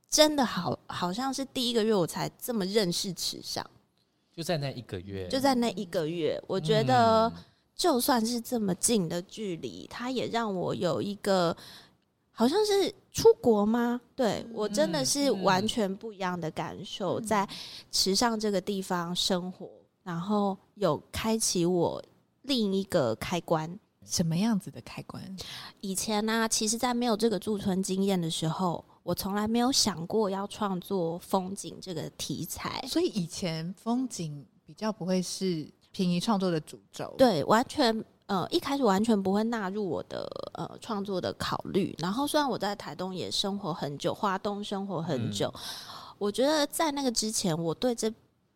[0.10, 3.64] 真的好好像是第一个月我才这么认识池上，
[4.36, 7.32] 就在那一个月，就在那一个月，我觉得
[7.76, 11.56] 就算是这么近的距离，它也让我有一个。
[12.38, 14.00] 好像是出国吗？
[14.14, 17.48] 对，我真的是完全不一样的感受，在
[17.92, 19.70] 池上这个地方生活，
[20.04, 22.04] 然后有开启我
[22.42, 23.80] 另一个开关。
[24.04, 25.24] 什么样子的开关？
[25.80, 32.86] 以前呢、啊，其实，在没有这个驻村经验的时候，我从来没有想过要创作风景这个题材。
[32.88, 37.16] 所以以前风景比较不会是平移创作的主轴。
[37.18, 38.04] 对，完全。
[38.28, 41.96] 呃，一开始完全不会纳入我的呃创作的考虑。
[42.00, 45.62] 然后，虽然我在台东也生活很久，花东生活很久，嗯、
[46.18, 48.12] 我觉得在那个之前，我对这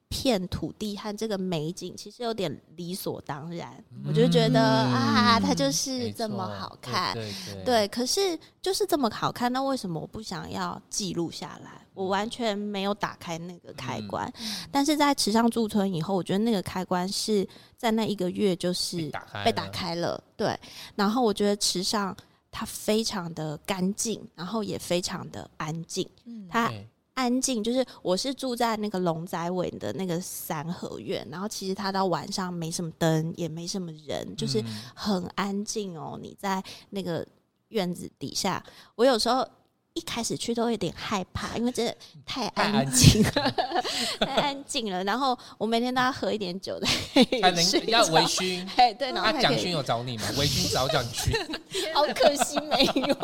[0.10, 3.72] 片土地和这个美景其实有点理所当然。
[3.92, 7.88] 嗯、我就觉得啊，它就是这么好看，对，对，对，对。
[7.90, 11.86] 可是就是这么好看，那为什么我不想要记录下来？
[12.00, 14.32] 我完全没有打开那个开关。
[14.40, 17.48] 嗯、但是在池上驻村以后，我觉得那个开关是。
[17.80, 19.10] 在那一个月，就是
[19.46, 20.54] 被打开了，对。
[20.96, 22.14] 然后我觉得池上
[22.52, 26.06] 它非常的干净，然后也非常的安静。
[26.26, 26.70] 嗯，它
[27.14, 34.62] 安静，就是我是住在那个龙仔尾的那个三合院，然后其实它到晚上没什么灯，也没什么人，就是
[34.94, 36.20] 很安静哦。
[36.22, 37.26] 你在那个
[37.70, 38.62] 院子底下，
[38.96, 39.48] 我有时候。
[40.00, 41.94] 一开始去都有点害怕， 因为真的
[42.26, 43.32] 太安静了，
[44.22, 45.04] 太安静了。
[45.04, 46.88] 然后我每天都要喝一点酒的，
[47.42, 48.66] 才能要微醺。
[48.78, 50.24] 哎，对，然后蒋勋有找你吗？
[50.38, 51.34] 微醺找蒋勋，
[51.94, 53.16] 好可惜没有，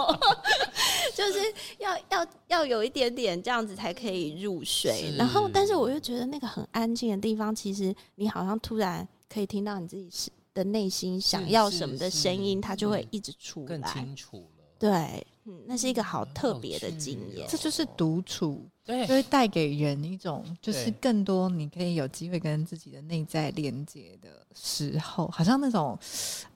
[1.15, 1.39] 就是
[1.77, 5.13] 要要要有一点点这样子才可以入睡。
[5.17, 14.65] 然后，但是我又觉得那个很安静的地方，其实你好像突然可以听到你自己是的内心想要什么的声音，它就会一直出来，更清楚了。
[14.77, 15.25] 对。
[15.47, 25.97] 嗯，那是一个好特别的经验，这就是独处，对，就会带给人一种，就是更多你可以有机会跟自己的内在连接的时候，好像那种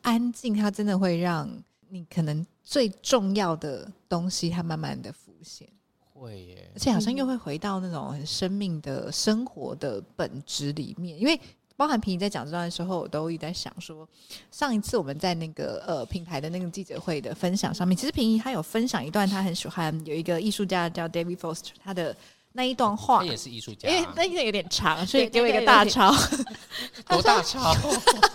[0.02, 1.48] 安静，它真的会让
[1.88, 5.70] 你可能最重要的东西，它慢慢的浮现，
[6.14, 11.40] 会耶，而且好像又会回到那种很生命的生活的本质里面，因为。
[11.80, 14.06] 包含平宜在讲这段的时候，我都一直在想说，
[14.52, 22.14] 上一次我们在那个呃品牌的那个记者会的分享上面，其实平宜他有分享一段他很喜欢有一个艺术家叫 David Foster 他的
[22.52, 26.14] 那一段话，他也是艺术家，因为那个有点长，所以给我一个大抄，
[27.08, 27.74] 多大抄？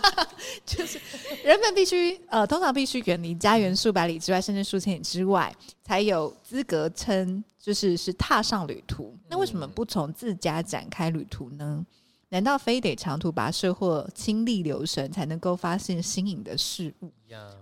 [0.65, 0.99] 就是
[1.43, 9.15] 人们必须呃通常必须远离家园数百里之外，甚至数千里之外，才有资格称就是是踏上旅途。
[9.29, 11.85] 那为什么不从自家展开旅途呢？
[12.35, 17.09] 难道非得长途跋涉或亲历留神才能够发现新颖的事物.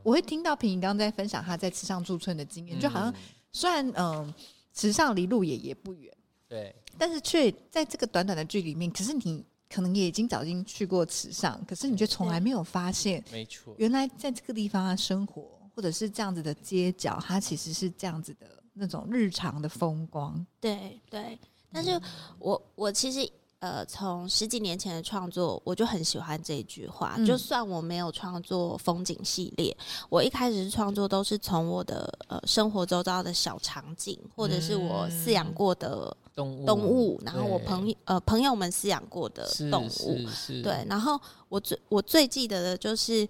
[0.01, 3.13] 我会听到平宜刚刚在分享他在池上驻村的经验，嗯、就好像
[3.51, 4.33] 虽然嗯
[4.73, 6.11] 池上离鹿野也不远，
[6.47, 20.43] 对，但是却在这个短短的距离里面，可是你可能也已经早已经去过池上，可是你却从来没有发现，没错，原来在这个地方啊生活，或者是这样子的街角，它其实是这样子的那种日常的风光。
[20.59, 21.37] 对对，
[21.71, 22.01] 但是
[22.39, 23.31] 我我其实。
[23.63, 27.15] 呃，从十几年前的创作，我就很喜欢这一句话。
[27.17, 29.73] 嗯、就算我没有创作风景系列，
[30.09, 40.17] 我一开始创作都是从我的呃生活周遭的小场景，或者是我饲养过的动物，动物然后我朋友呃朋友们饲养过的动物，
[40.61, 40.85] 对。
[40.89, 43.25] 然后我最我最记得的就是，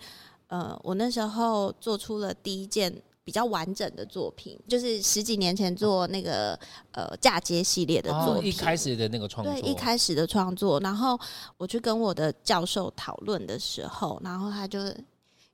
[0.47, 2.91] 呃，我那时候做出了第一件。
[3.24, 6.59] 比较完整的作品，就是十几年前做那个
[6.91, 10.80] 呃嫁接系列的作品，哦，一开始的那个创作，对，一开始的创作。
[10.82, 11.19] 然后
[11.57, 14.80] 我去跟我的教授讨论的时候，然后他就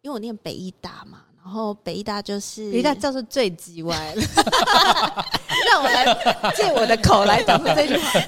[0.02, 1.24] 因为我念北艺大嘛。
[1.42, 4.22] 然后北艺大就是北艺大教授最叽歪了
[5.66, 8.20] 让我来借我的口来讲出这句话。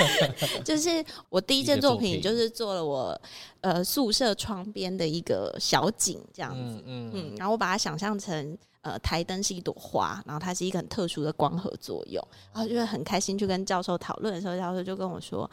[0.64, 3.20] 就是我第一件作品，就是做了我
[3.60, 8.56] 呃宿舍窗边的一个小景这样子，嗯，嗯，嗯，然后我把它想象成
[8.86, 12.22] 呃台灯是一朵花，然后它是一个很特殊的光合作用，
[12.52, 15.50] 然后就会很开心去跟教授讨论的时候，教授就跟我说。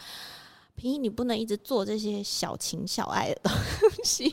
[0.76, 3.54] 平易，你不能一直做这些小情小爱的东
[4.04, 4.28] 西。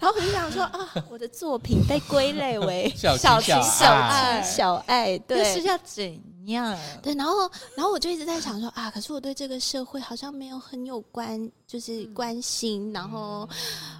[0.00, 6.02] 然后我就想说啊，我的作品被归类为小情小爱，小爱，对，是要怎
[6.46, 6.74] 样？
[7.02, 11.38] 对，然后，然后我就一直在想说啊，可是我对这个社会好像没有很有关。
[11.74, 13.48] 就是关心，然后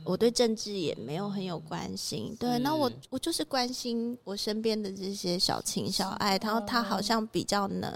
[0.05, 2.33] 我对政治也没有很有关心。
[2.39, 7.93] 对，那我我就是关心我身边的这些小情小爱，然后他好像比较能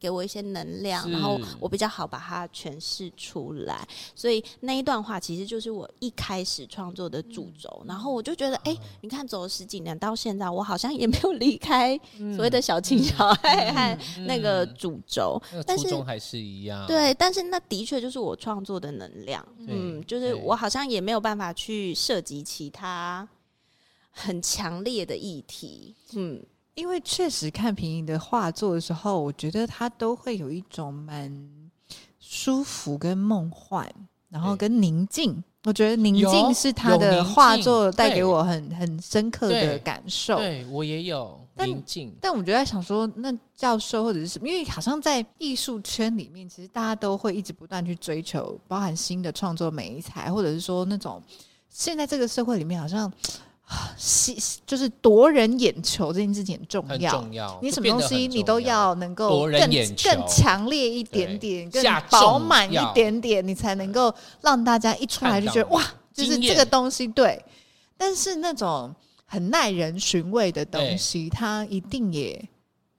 [0.00, 3.86] 给我一些能量，然后我比较好把它诠释出来。
[4.14, 7.84] 所以那一段话其实就是我一开始创作的主轴。
[7.86, 12.00] 然后我就觉得，哎，你看走了十几年到现在，我好像也没有离开
[12.34, 16.86] 所谓的小情小爱和那个主轴，但是还是一样。
[16.86, 19.17] 对，但是那的确就是我创作的能。
[19.24, 23.28] 量，嗯，就是我好像也没有办法去涉及其他
[24.10, 26.42] 很强烈的议题，嗯，
[26.74, 31.30] 因为确实看平影的画作的时候，我觉得他都会有一种蛮
[32.18, 33.88] 舒服跟梦幻，
[34.28, 35.42] 然后跟宁静。
[35.64, 40.36] 我觉得宁静是他的画作带给我很很深刻的感受。
[40.38, 44.48] 对，我也有宁静，但我觉得想说，那教授或者是什么？
[44.48, 51.22] 因为好像在艺术圈里面，其实大家都会一直不断去追求，包含新的创作美材，或者是说那种
[51.68, 53.12] 现在这个社会里面好像。
[53.98, 54.34] 吸
[54.64, 57.58] 就是夺人眼球这件事情很重要，重要。
[57.60, 59.60] 你什么东西你都要能够更
[60.02, 65.84] 更强烈一点点，更饱满一点点，你才能够让大家一出来就觉得哇，
[66.14, 67.44] 就是这个东西对。
[67.98, 68.90] 但是那种
[69.28, 72.48] 很耐人寻味的东西，它一定也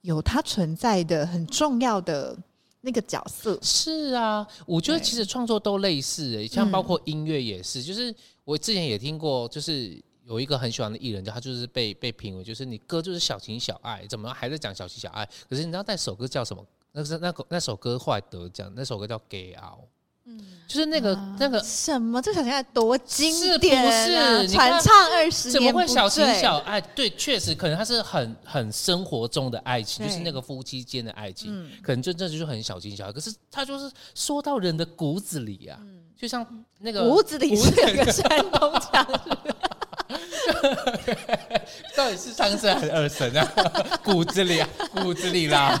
[0.00, 2.34] 有它存在的很重要的
[2.80, 3.58] 那个角色。
[3.60, 8.14] 是啊，我觉得其实创作都类似，欸，像包括音乐也是，就是
[8.44, 10.02] 我之前也听过，就是。
[10.26, 15.28] 有一个很喜欢的艺人，他就是被被评为，就是你歌就是小情小爱，怎么还在讲小情小爱？
[15.48, 16.64] 可是你知道那首歌叫什么？
[16.92, 19.80] 那是那个那首歌后来得奖，那首歌叫《Get Out》，
[20.38, 22.22] 嗯，就是那个、啊、那个什么？
[22.22, 24.54] 这小情爱多经典、啊，是不是？
[24.54, 26.80] 传唱二十年，怎么会小情小爱？
[26.80, 33.12] 对，确实可能他是很很生活中的爱情，就是那个夫妻间的爱情，嗯、可能真正就是很小情小爱。
[33.12, 36.46] 可是他就是说到人的骨子里呀、啊，嗯、就像
[36.78, 39.06] 那个骨子里是有个山东腔。
[41.96, 43.44] 到底是上身还是二神啊？
[44.02, 45.80] 骨子里啊，骨子里啦。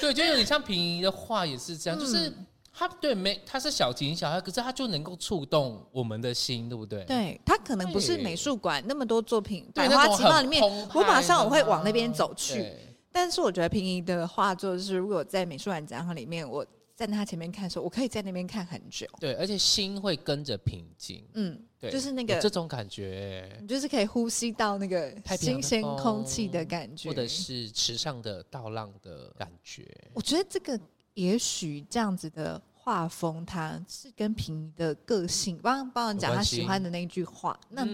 [0.00, 2.32] 对，就有点像平移的话也是这样，嗯、就是
[2.76, 7.02] 他对没他是小情小爱，可是他就能够触动我们的心，对不对？
[7.04, 12.70] 对，他可能不是美术馆那么多作品，百花齐放里面，我马上我会往那边走去。
[13.10, 16.66] 但是我觉得平移的画作是，如果在美术馆展览里面，我。
[16.96, 19.06] 在他前面看的时候，我可以在那边看很久。
[19.20, 21.22] 对，而且心会跟着平静。
[21.34, 29.86] 嗯，对，就是那个这种感觉，你就是可以呼吸到那个新鲜空气的感觉，或者是池上的倒浪的感觉。
[30.14, 30.80] 我觉得这个
[31.16, 37.84] 也许这样子的画风，它是跟平易的个性，帮帮人讲他喜欢的那句话，那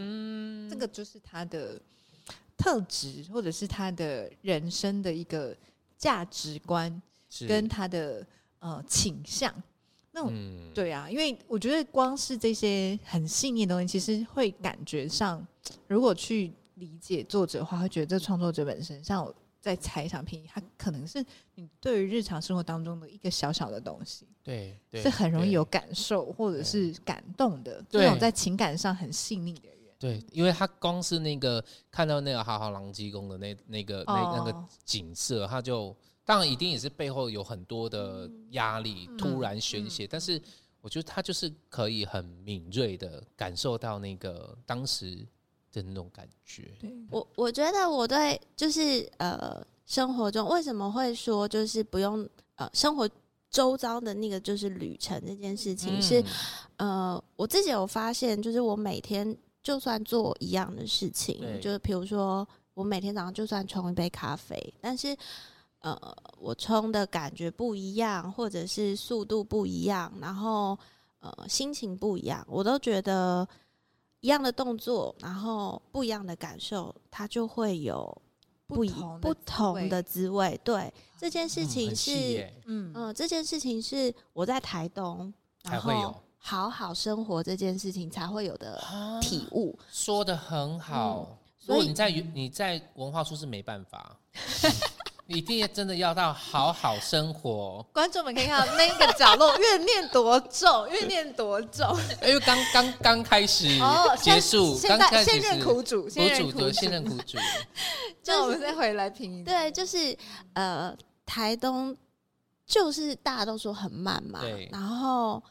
[0.71, 1.81] 这个就是他的
[2.57, 5.57] 特质，或者是他的人生的一个
[5.97, 7.03] 价值观，
[7.49, 8.25] 跟他的。
[8.65, 9.53] 呃，倾向。
[10.13, 10.25] 那
[10.73, 15.45] 对啊，因为我觉得光是这些很细腻的东西，其实会感觉上，
[15.89, 29.79] 如果去理解作者的话，会觉得这创作者本身，像我在猜想平易，他可能是你对于日常生活当中的一个小小的东西，对，对是很容易有感受或者是感动的，这种在情感上很细腻的人。
[29.99, 35.97] 对，因为他光是那个看到那个好好郎济公的那那个、哦、那那个景色，他就。
[36.25, 40.07] 当然，一定也是背后有很多的压力，嗯、突然宣泄。
[40.07, 40.41] 但是，
[40.81, 45.27] 我觉得他就是可以很敏锐的感受到那个当时
[45.73, 46.71] 的那种感觉。
[46.81, 53.09] 对我，我觉得我对就是呃，生活中为什么会说就是不用呃，生活
[53.51, 56.21] 周遭的那个就是旅程这件事情是，
[56.77, 65.17] 嗯、呃，我自己有发现，就是我每天就算做一样的事情，就是比如说我每天早上就算冲一杯咖啡，但是
[65.81, 70.79] 呃，我冲的感觉不一样，或者是速度不一样，然后
[71.21, 73.47] 呃，心情不一样，我都觉得
[74.23, 78.23] 一样的动作，然后不一样的感受，它就会有。
[78.65, 85.31] 不同不同的滋味，对这件事情是，嗯嗯，这件事情是我在台东，
[85.65, 88.83] 然后好好生活这件事情才会有的
[89.21, 89.79] 体悟。
[89.91, 94.17] 说的很好，所以你在你在文化处是没办法。
[95.27, 97.85] 一定要真的要到好好生活。
[97.93, 101.97] 观众们可以看到那个角落怨念多重，怨念多重。
[102.23, 103.67] 因为刚刚刚开始
[104.21, 107.39] 结束，刚开始现任苦主，苦主的现任苦主。
[108.23, 109.45] 就 我们再回来评。
[109.45, 110.17] 对，就是
[110.55, 110.95] 呃，
[111.25, 111.97] 台东
[112.67, 115.43] 就是大家都说很慢嘛，然后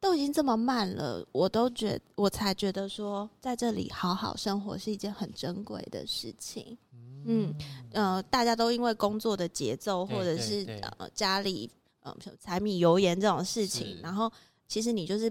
[0.00, 6.76] 都已经这么慢了，我都觉我才觉得说在这里好好生活是一件很珍贵的事情。
[7.24, 7.54] 嗯，
[7.92, 10.64] 呃，大家都因为工作的节奏，或者是
[10.98, 14.30] 呃家里呃柴米油盐这种事情，然后
[14.66, 15.30] 其实你就是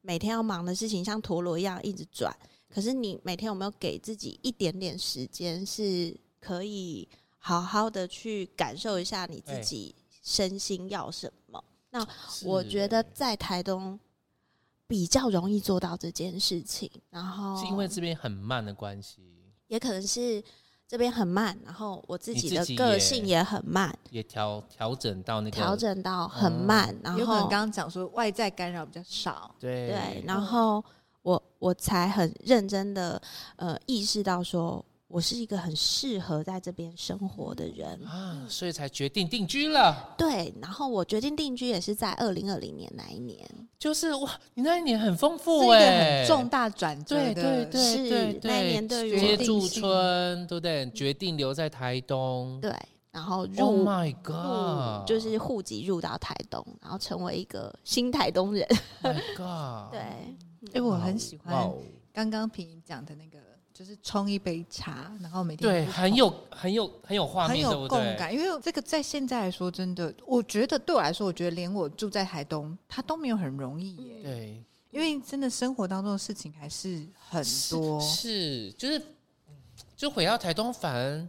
[0.00, 2.34] 每天要忙的事情像陀螺一样一直转。
[2.68, 7.08] 可是你每天有没有给自己一点点时间，是可以
[7.38, 11.58] 好好的去感受一下你自己身心要什么？
[11.58, 12.08] 欸、那
[12.44, 13.98] 我觉得在台东
[14.86, 16.90] 比较容易做到这件事情。
[17.10, 19.22] 然后是因为这边很慢的关系，
[19.66, 20.42] 也可能是。
[20.94, 30.84] 这边很慢，然后我自己的个性也很慢，也调调整到那个调整到很慢，嗯、然后有可能刚刚讲说外在干扰比较少，对对，然后
[31.22, 33.20] 我我才很认真的
[33.56, 34.84] 呃意识到说。
[35.14, 40.12] 我是一个很适合在这边生活的人啊，所以才决定定居了。
[40.18, 43.48] 对，然后我决定定居也是在二零二零年那一年，
[43.78, 50.90] 就是哇，你那一年很丰富哎、欸，很重大转折的，对对对，是那一年的接住村，对不对？
[50.90, 52.74] 决定留在台东，对，
[53.12, 58.66] 然后入，Oh my God，就是户籍入到台东，然后成为一个新台东人。
[59.00, 60.00] My God， 对，
[60.72, 61.72] 哎，我很喜欢
[62.12, 63.43] 刚刚平怡讲的那个。
[63.74, 68.32] 就是冲一杯茶，然后每天对，很有很有很有画面，很有共感。
[68.32, 74.22] 因为这个在现在来说，真的，我觉得对我来说，我觉得连我住在台东，它都没有很容易耶。
[74.22, 78.00] 对，因为真的生活当中的事情还是很多。
[78.00, 79.02] 是，是，就是
[79.96, 81.28] 就回到台东，反而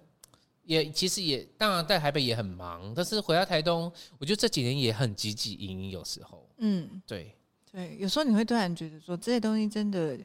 [0.65, 7.35] 也其实也当然在台北也很忙，但是回到台东，我觉得这几年也很汲汲营营，有时候，嗯，对
[7.71, 10.15] 对，有时候你会突然觉得说这些东西真的。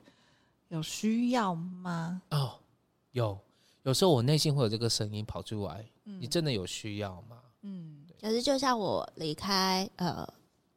[0.70, 2.22] 有需要吗？
[2.30, 2.52] 哦，
[3.10, 3.36] 有，
[3.82, 5.84] 有时候我内心会有这个声音跑出来。
[6.04, 7.38] 嗯，你真的有需要吗？
[7.62, 10.26] 嗯，可是就像我离开呃，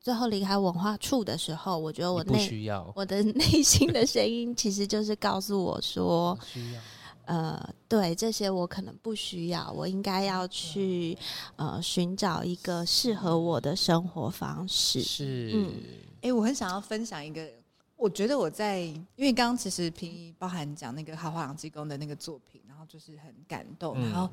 [0.01, 6.81] 最后离开文化处的时候，我觉得我内需要我的内心的声音，其实就是告诉我说，需要
[7.25, 11.15] 呃，对这些我可能不需要，我应该要去
[11.55, 15.03] 呃寻找一个适合我的生活方式。
[15.03, 15.71] 是，嗯，
[16.15, 17.47] 哎、欸，我很想要分享一个。
[17.95, 23.95] 我觉得我在，因为刚刚其实平一包含讲那个豪华朗济宫的那个作品，然后就是很感动。
[23.97, 24.29] 嗯、然后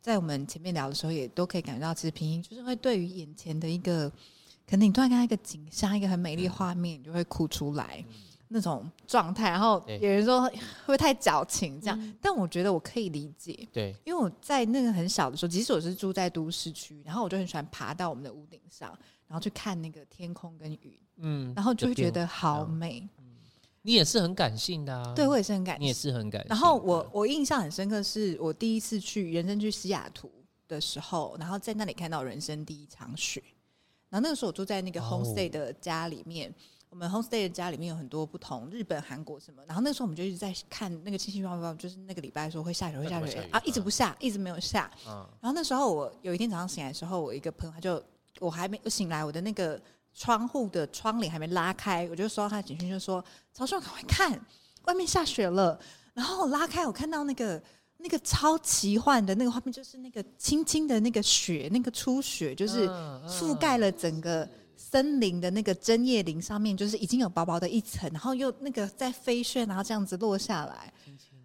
[0.00, 4.08] 在我们前面聊的时候，也都可以感觉到，其实平一就是会对于眼前的一个，
[4.68, 8.14] 可能你突然看到一个景象，一个很美丽画面，你就会哭出来、嗯、
[8.48, 9.50] 那种状态。
[9.50, 10.50] 然后有人说会
[10.84, 13.66] 不会太矫情这样，嗯、但我觉得我可以理解。
[13.72, 18.96] 对，因为我在那个很小的时候，即使我是住在都市区，然后我就很喜欢爬到我们的屋顶上。
[19.28, 23.00] 然后去看那个天空跟云，嗯，然后就会觉得好美。
[23.18, 23.24] 嗯，
[23.82, 26.48] 你也是很感性的啊，对，我也是很感性，你也是很感性。
[26.48, 30.30] 然后我我印象很深刻，是我第一次去人生去西雅图
[30.68, 33.42] 的时候，然后在那里看到人生第一场雪。
[34.08, 36.54] 然后那个时候我住在那个 homestay 的家里面，哦，
[36.90, 39.62] 我们 homestay 的家里面有很多不同日本、韩国什么。
[39.66, 44.90] 然后那个时候我们就一直在看那个气象预报，就是那个礼拜说会下雪，会下雪啊，一直不下，一直没有下。
[45.06, 48.02] 嗯，然后那时候我有一天早上醒来的时候，我一个朋友他就。
[48.38, 49.80] 我还没我醒来，我的那个
[50.12, 53.24] 窗户的窗帘还没拉开，我就收到他的简讯，就说
[53.54, 54.38] ：“曹叔，赶快看，
[54.84, 55.80] 外面下雪了。
[56.12, 57.62] ”然后我拉开，我看到那个
[57.96, 62.86] 那个超奇幻的那个画面，就是那个轻轻的那个雪，那个初雪，就是
[63.26, 64.46] 覆盖了整个
[64.88, 70.92] 森林的那个针叶林上面，就是已经有薄薄的一层，然后又那个在飞旋，然后这样子落下来。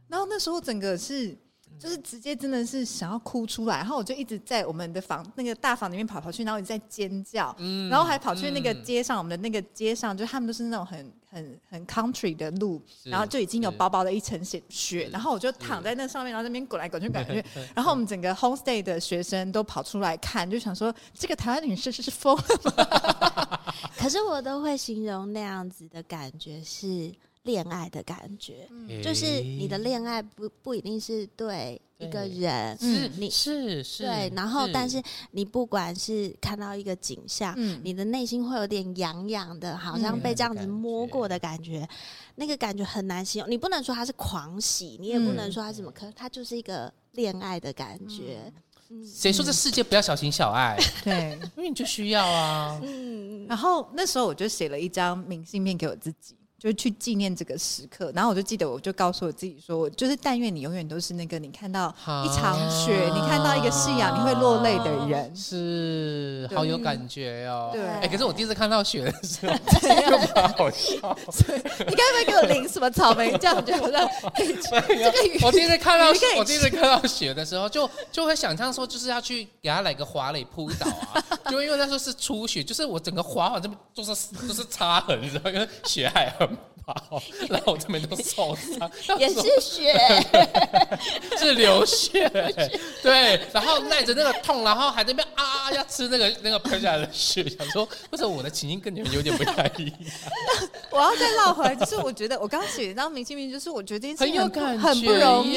[0.07, 1.35] 然后那时候整个是
[1.81, 22.43] 就是直接真的是想要哭出来，然后我就一直在我们的房那个大房里面跑跑去，然后一直在尖叫，嗯、然后还跑去那个街上，嗯、我们的那个街上，就他们都是那种很很很 country 的路，然后就已经有薄薄的一层雪，雪，然后我就躺在那上面，然后那边滚来滚去， 滚来滚去，然后我们整个 homestay 的学生都跑出来看，就想说这个台湾女士是是疯了
[22.77, 23.59] 吗？
[23.97, 27.11] 可是我都会形容那样子的感觉是。
[27.43, 41.89] 恋爱的感觉，嗯、就是你的恋爱不不一定是对一个人，是你是是对，然后但是你不管是看到一个景象，嗯、你的内心会有点痒痒的，好像被这样子摸过的感觉，嗯、
[42.35, 43.49] 那个感觉很难形容。
[43.49, 48.53] 你不能说它是狂喜，你也不能说它是什么，可是它就是一个恋爱的感觉。
[49.05, 50.77] 谁、嗯、说这世界不要小情小爱？
[51.03, 52.79] 对，因为你就需要啊。
[52.83, 56.35] 嗯，然后那时候我就写了一张明信片给我自己。
[56.61, 61.89] 就去纪念这个时刻，然后我就记得，我就告诉我自己说，我就是但愿你永远都是那个你看到
[62.23, 67.71] 一场雪，啊、你看到一个夕阳，你会落泪的人，是好有感觉哦。
[67.73, 69.53] 对，哎、欸，可是我第一次看到雪的时候，
[70.11, 71.17] 又蛮好笑。
[71.89, 73.55] 你该不会给我淋什么草莓酱？
[73.65, 74.07] 就让
[74.37, 74.53] 这个
[75.25, 84.11] 雨我第一次看到， 我第一次看到雪的时候，就就会想象说，就是要去给他来个滑垒扑倒啊，就因为那时候是初雪，就是我整个滑完这边都是
[84.47, 86.50] 都是擦痕，你知道，因为雪还很。
[87.47, 89.93] 然后我这边都受伤， 也是血，
[91.37, 92.27] 是流血，
[93.01, 99.95] 对，然后耐着那个痛，然后还在那边啊要吃那个那个喷下来的血，想说为什么我的情境跟你们有点不太一样？
[100.91, 105.53] 我要再绕回来，就是我觉得我刚刚写的那张明星名，就是我觉得很有感觉，很不容易，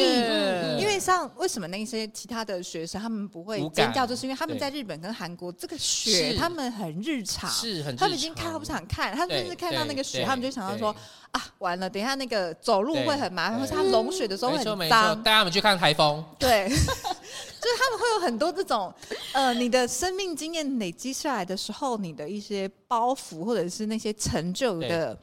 [0.78, 10.84] 因为像为什么那些其他的学生他们不会尖叫，就是因为他们在日本跟韩国这个血他们很日常，是很他们已经看都不想看，他们就是看到那个血，他们就想到说。
[11.30, 11.89] 啊，完了！
[11.89, 15.22] 等一下那个走路会很麻烦，或是它融雪的时候会很脏。
[15.22, 16.24] 带他们去看台风。
[16.39, 16.82] 对， 就是
[17.78, 18.93] 他们会有很多这种，
[19.32, 25.18] 呃，你的生命经验累积下来的时候，你的一些包袱或者是那些成就的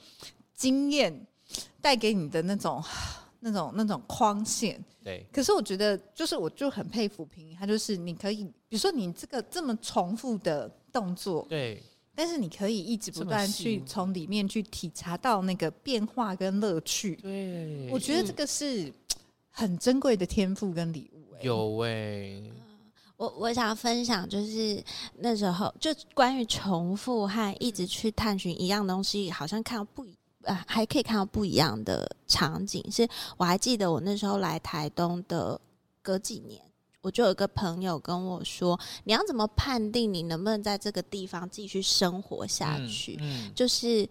[0.55, 1.25] 经验
[1.81, 2.83] 带给你的那种、
[3.39, 4.83] 那种、那种框线。
[5.03, 5.25] 对。
[5.31, 11.81] 可是我觉得，就是我就很佩服平，他就是你可以，比如说你这个这么重复的动作，对。
[12.15, 17.15] 但是你可以一直不断去从里面去体察到那个变化跟乐趣。
[17.15, 18.91] 对，我觉得这个是
[19.49, 21.21] 很珍贵的天赋跟礼物。
[21.41, 22.51] 有喂，
[23.17, 24.83] 我我想分享就是
[25.17, 32.83] 那时候就关于重复和一直去探寻一样东西，好像看到不一呃还可以看到不一样的场景。
[32.91, 33.07] 是
[33.37, 35.59] 我还记得我那时候来台东的
[36.01, 36.61] 隔几年。
[37.01, 43.17] 我就有个朋友跟我说：“你要怎么判定你能不能在这个地方继续生活下去？
[43.19, 44.07] 嗯嗯、就是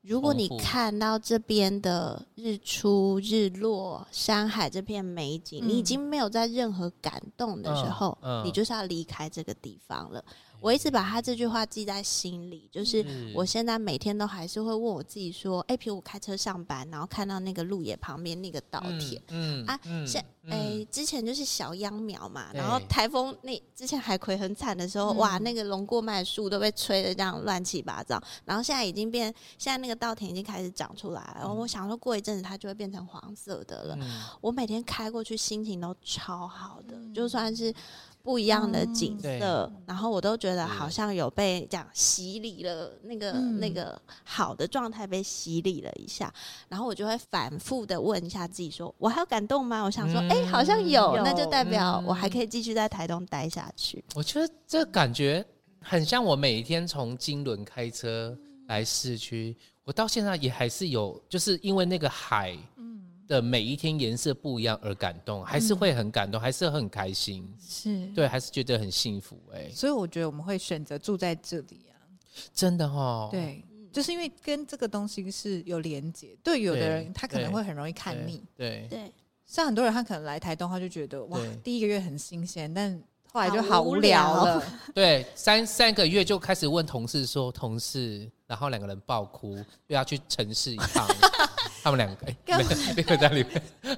[0.00, 10.24] 如果你看到这边的日出、日落、山海这片美景，嗯、你已经没有在任何感动的时候，你就是要离开这个地方了。”
[10.60, 13.04] 我一直把他这句话记在心里，就是
[13.34, 33.98] 我现在每天都还是会问我自己说：哎，比如我开车上班，然后看到那个路野旁边那个稻田，嗯啊，现哎之前就是小秧苗嘛，然后台风那之前海葵很惨的时候，哇，那个龙过脉树都被吹的这样乱七八糟，然后现在已经变，现在那个稻田已经开始长出来了，然后我想说过一阵子它就会变成黄色的了。
[34.40, 37.72] 我每天开过去心情都超好的，就算是。
[38.22, 46.32] 不一样的景色，嗯、然后我都觉得好像有被这样洗礼了，那个、嗯、那个好的状态被洗礼了一下，
[46.68, 49.82] 然后我就会反复的问一下自己说：我还有感动吗？
[49.82, 54.04] 我想说，哎、嗯，好像有，有那就代表我还可以继续在台东待下去。
[54.14, 55.44] 我觉得这感觉
[55.80, 58.36] 很像我每一天从金轮开车
[58.68, 62.56] 来市区，我到现在也还是有，就是因为那个海。
[63.30, 69.70] 的每一天颜色不一样而感动，还是会很感动，嗯、还是很开心，是对，还是觉得很幸福哎、欸。
[69.72, 71.94] 所以我觉得我们会选择住在这里啊，
[72.52, 73.28] 真的哦。
[73.30, 76.36] 对，就是因为跟这个东西是有连接。
[76.42, 78.42] 对，有的人他可能会很容易看腻。
[78.56, 79.12] 对对，
[79.46, 83.00] 像很多人他可能来台东，他就觉得哇，第一个月很新鲜，但
[83.32, 84.60] 后来就好无聊了。
[84.92, 89.54] 对，三三个月就开始问同事说，同事，然后两个人爆哭，
[89.86, 91.06] 又要去城市一趟。
[91.82, 92.36] 他们两个哎，
[92.96, 93.62] 没有在里面。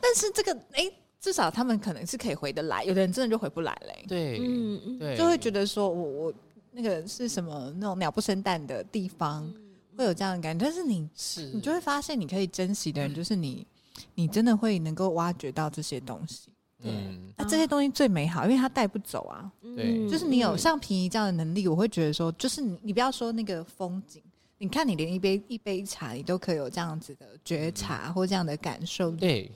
[0.00, 2.82] 但是这个哎、欸，至少他们可能是可以回得来。
[2.84, 4.06] 有的人真的就回不来嘞、欸。
[4.08, 6.34] 对，嗯，对，就会觉得说我我
[6.72, 9.56] 那个是什么那种鸟不生蛋的地方，嗯、
[9.96, 10.64] 会有这样的感觉。
[10.64, 13.66] 但是你是你就会发现，你可以珍惜的人，就是你，
[13.96, 16.50] 嗯、你真的会能够挖掘到这些东西。
[16.82, 19.52] 嗯，那这些东西最美好，因为它带不走啊。
[19.76, 24.22] 对，就是你有像平移这样的能力，我会觉得说，就是你你不要说那个风景。
[24.62, 29.10] 你看，你连一杯一杯茶，你都可以有这样子的觉察或这样的感受。
[29.12, 29.50] 对，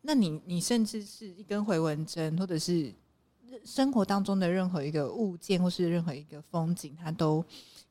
[0.00, 2.90] 那你你甚至是一根回纹针，或者是
[3.66, 7.44] 生活当中的任何一个物件，或是任何一个风景，它都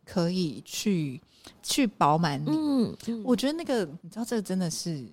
[0.03, 1.21] 可以去
[1.61, 2.49] 去饱满你。
[2.49, 5.05] 嗯，嗯，我觉得那个你知道，这个真的是。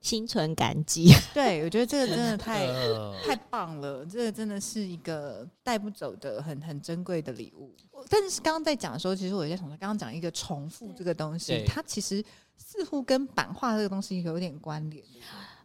[0.00, 2.66] 心存感激， 对，我觉得这个真的太
[3.24, 7.74] 太棒了，这个真的是一个带不走的很很珍贵的礼物。
[8.08, 12.24] 但是刚刚在讲的时候，其实我在想说，刚刚讲一个重复这个东西，它其实
[12.56, 15.04] 似乎跟版画这个东西有点关联。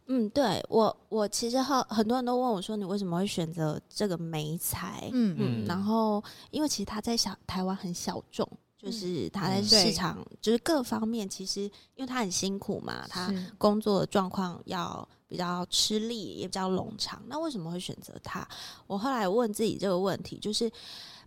[0.07, 5.09] 嗯，对我我其实很很多人都问我说，你为什么会选择这个媒材？
[5.13, 8.49] 嗯嗯，然后因为其实它在小台湾很小众。
[8.83, 11.61] 就是他在市场，嗯、就是各方面，其实
[11.95, 17.23] 因为他很辛苦嘛，他工作的状况要比较吃力，也比较冗长。
[17.27, 18.45] 那为什么会选择他？
[18.85, 20.69] 我后来问自己这个问题，就是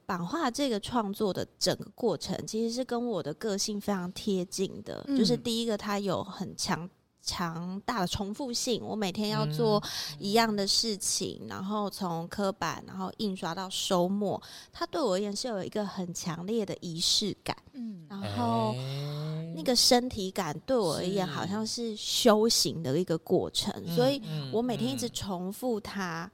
[0.04, 5.02] 版画这个创作的整个过程，其实是跟我的个性非常贴近的。
[5.08, 6.88] 嗯、就是第一个，他有很强。
[7.26, 9.82] 强大的重复性，我每天要做
[10.20, 14.40] 一样的事情，嗯、然后从刻板，然后印刷到收墨，
[14.72, 17.56] 它对我而言是有一个很强烈的仪式感。
[17.72, 24.22] 嗯，然后、欸、那个身体感对我而言好像是修行的一个过程，所以
[24.52, 26.30] 我每天一直重复它，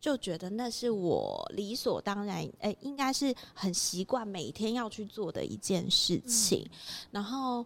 [0.00, 6.78] 就觉得那是我理所当然，哎、欸，应该是很习惯每天要去做的一件事情，嗯、
[7.12, 7.64] 然后。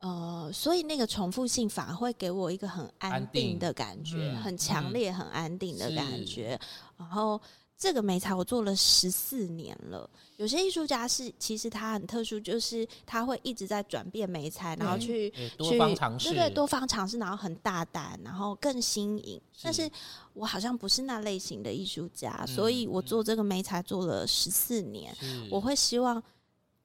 [0.00, 6.58] 呃，所以那个重复性反而会给我一个很安定的感觉，嗯、很强烈、很安定的感觉。
[6.96, 7.38] 然后
[7.76, 10.08] 这个媒材我做了十四年了。
[10.38, 15.28] 有些艺术家是其实他很特殊，就是他会一直在转变媒材，然后去
[15.58, 19.38] 多方尝试，对对，多方尝试，然后很大胆，然后更新颖。
[19.52, 19.90] 是但是
[20.32, 25.14] 我好像不是那类型的艺术家，嗯、所以我做这个媒材做了十四年。
[25.50, 26.22] 我会希望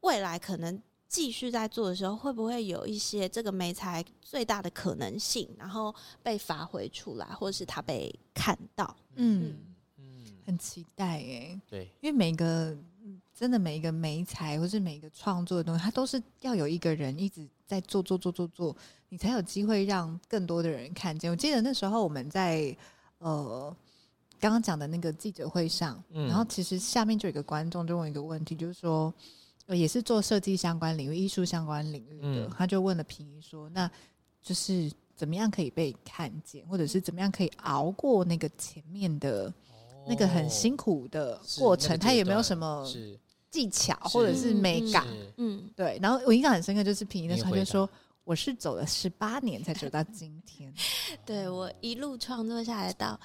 [0.01, 0.81] 未来可能。
[1.07, 8.95] 继续在做的时候，会不会有一些这个媒材最大的可能性，然后被发挥出来，或者是他被看到？
[9.15, 9.55] 嗯
[9.97, 11.61] 嗯，很期待耶。
[11.69, 12.75] 对，因为每个
[13.33, 18.75] 真的每一个媒材，或是每一个创作的东西，它都是要有一个人一直在做做做做做，
[19.07, 21.31] 你才有机会让更多的人看见。
[21.31, 22.75] 我记得那时候我们在
[23.19, 23.73] 呃
[24.39, 29.13] 刚刚讲的那个记者会上，嗯、然后其实下面就有一个观众就问一个问题，就是说。
[29.67, 33.89] 呃，也是做设计相关领域、艺术相关领域的，嗯、他就问了平一说：“那
[34.41, 39.51] 就是怎么样可以被看见，或者是怎么样可以熬过那个前面的
[40.07, 41.97] 那个很辛苦的过程？
[41.97, 42.87] 他有没有什么
[43.49, 45.07] 技巧或者是美感？
[45.37, 45.97] 嗯，对。
[46.01, 47.89] 然后我印象很深刻，就是平一的时候他就说
[48.23, 50.71] ：‘我是走了十八年才走到今天。
[51.25, 53.19] ’对，我一路创作下来到。”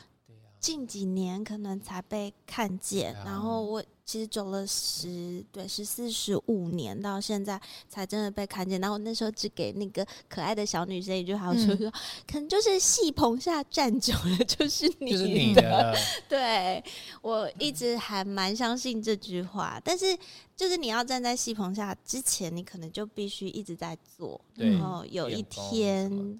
[0.61, 8.80] 近几年可能才被看见，啊、然后我其实走了十对十四十五年，到现在才真的被看见。
[8.80, 11.92] 然后我那时候只给那个可爱的小女生一句话，说说、嗯、
[12.26, 15.96] 可能就是戏棚下站久了就是你的，就是你的。
[16.28, 16.82] 对，
[17.22, 20.18] 我一直还蛮相信这句话，但是
[20.56, 26.36] 就是你要站在戏棚下之前，你可能就必须一直在做，然后有一天。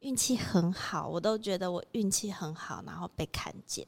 [0.00, 3.86] 运气很好，我都觉得我运气很好，然后被看见。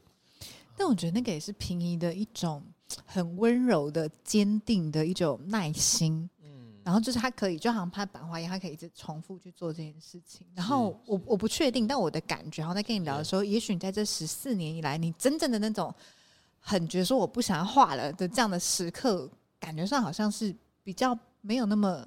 [0.76, 2.62] 但我觉得那个也是平移的一种
[3.04, 6.28] 很温柔的、坚定的一种耐心。
[6.42, 10.46] 嗯，然后就是他可以，就好像拍版画一样，他可以一直重复去做这件事情。
[10.54, 15.94] 然后我我不确定，但我的感觉，然后在跟你聊的时候，也许你在这十四年以来，你真正的那种
[16.58, 22.06] 很觉得说我不想要画了的这样的时刻，感觉上好像是比较没有那么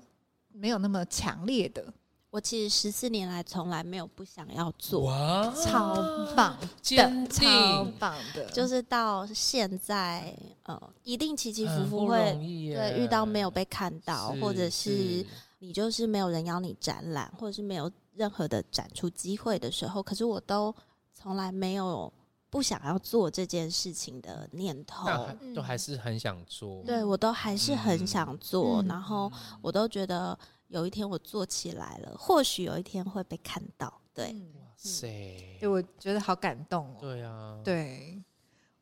[0.51, 1.93] 没有那么强烈的。
[2.35, 5.95] 我其实十四年来从来没有不想要做，哇超
[6.35, 15.25] 棒的，超棒的，就是到现在，呃，一定起起伏伏会对遇到没有被看到，或者是
[15.59, 20.75] 你就是没有人邀你展览，或者是没有任何的展出机会的时候，可是我都
[21.13, 22.11] 从来没有
[22.49, 25.07] 不想要做这件事情的念头，
[25.55, 29.31] 都还是很想做，对我都还是很想做，嗯、然后
[29.61, 30.37] 我都觉得。
[30.67, 34.01] 有一天我做起来了，或许有一天会被看到。
[34.13, 35.57] 对，哇塞！
[35.59, 36.97] 对，我觉得好感动哦。
[36.99, 38.21] 对啊，对，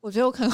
[0.00, 0.50] 我觉得我可能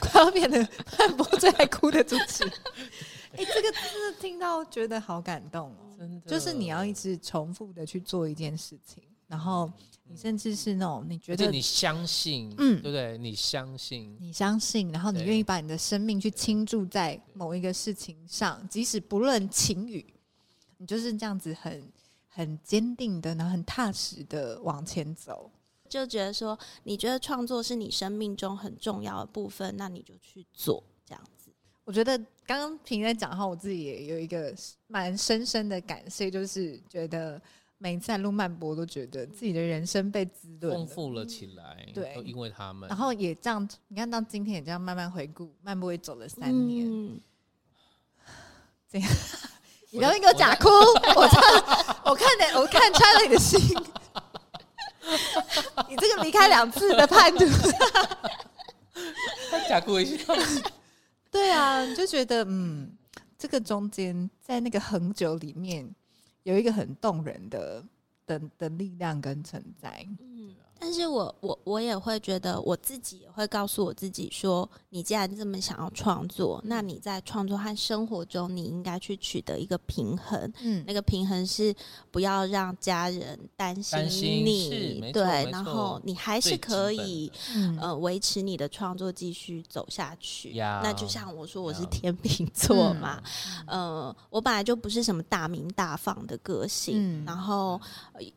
[0.00, 0.58] 快要变得
[0.98, 2.52] 漫博最爱哭的主持人。
[3.32, 6.30] 哎，这个真的听到觉得好感动哦，真的。
[6.30, 9.70] 就是你要一直重复的去做一件事情，然后
[10.04, 13.16] 你甚至是那种你觉得你相信，嗯，对不对？
[13.16, 20.04] 你相信，你相信，然后你愿意把你的生命去倾注在某一个事情上，即使不论晴雨。
[20.80, 21.92] 你就是这样子很
[22.26, 25.50] 很坚定的，然后很踏实的往前走，
[25.90, 31.50] 就觉得说，你觉得创作是你生命中很重要的部分，那你就去做这样子。
[31.84, 32.16] 我觉得
[32.46, 34.54] 刚刚平在讲的话，我自己也有一个
[34.86, 37.40] 蛮深深的感谢，就是觉得，
[37.76, 41.86] 每一次录漫播，都觉得自己的人生被滋润、丰富了起来。
[41.92, 46.86] 对，因为他们，然后也这样，你看到今天也这样慢慢回顾，漫播也走了三年。
[46.88, 47.20] 嗯、
[48.88, 49.10] 这样，
[49.90, 51.40] 你不要给我假哭，我看，
[52.04, 53.58] 我看的，我看穿了你的心。
[55.88, 57.44] 你这个离开两次的叛徒，
[59.50, 60.32] 他假哭一下。
[61.30, 62.96] 对啊，就觉得嗯，
[63.36, 65.92] 这个中间在那个很久里面。
[66.44, 67.84] 有一个很动人的
[68.26, 70.06] 的的力量跟存在。
[70.20, 80.50] 嗯，但是我我我也会觉得，我自己也会告诉我自己说，你既然这么想要创作，那你在创作和生活中，你应该去取得一个平衡。
[80.62, 81.74] 嗯，那个平衡是
[82.10, 83.98] 不要让家人担心
[84.44, 87.30] 你，对，然后你还是可以
[87.78, 90.52] 呃维持你的创作继续走下去。
[90.82, 93.22] 那就像我说，我是天秤座嘛，
[93.68, 97.78] 呃，我本来就不是什么大名大放的个性，然后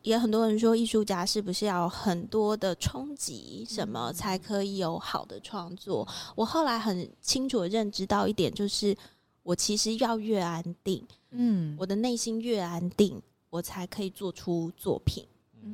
[0.02, 6.04] 也很多人说，艺术家是不是要很多的冲击什么才可以有好的创作？
[6.34, 8.96] 我后来很清楚的认知到一点，就是
[9.44, 15.24] 我其实要越安定，嗯，我的内心越安定，我才可以做出作品。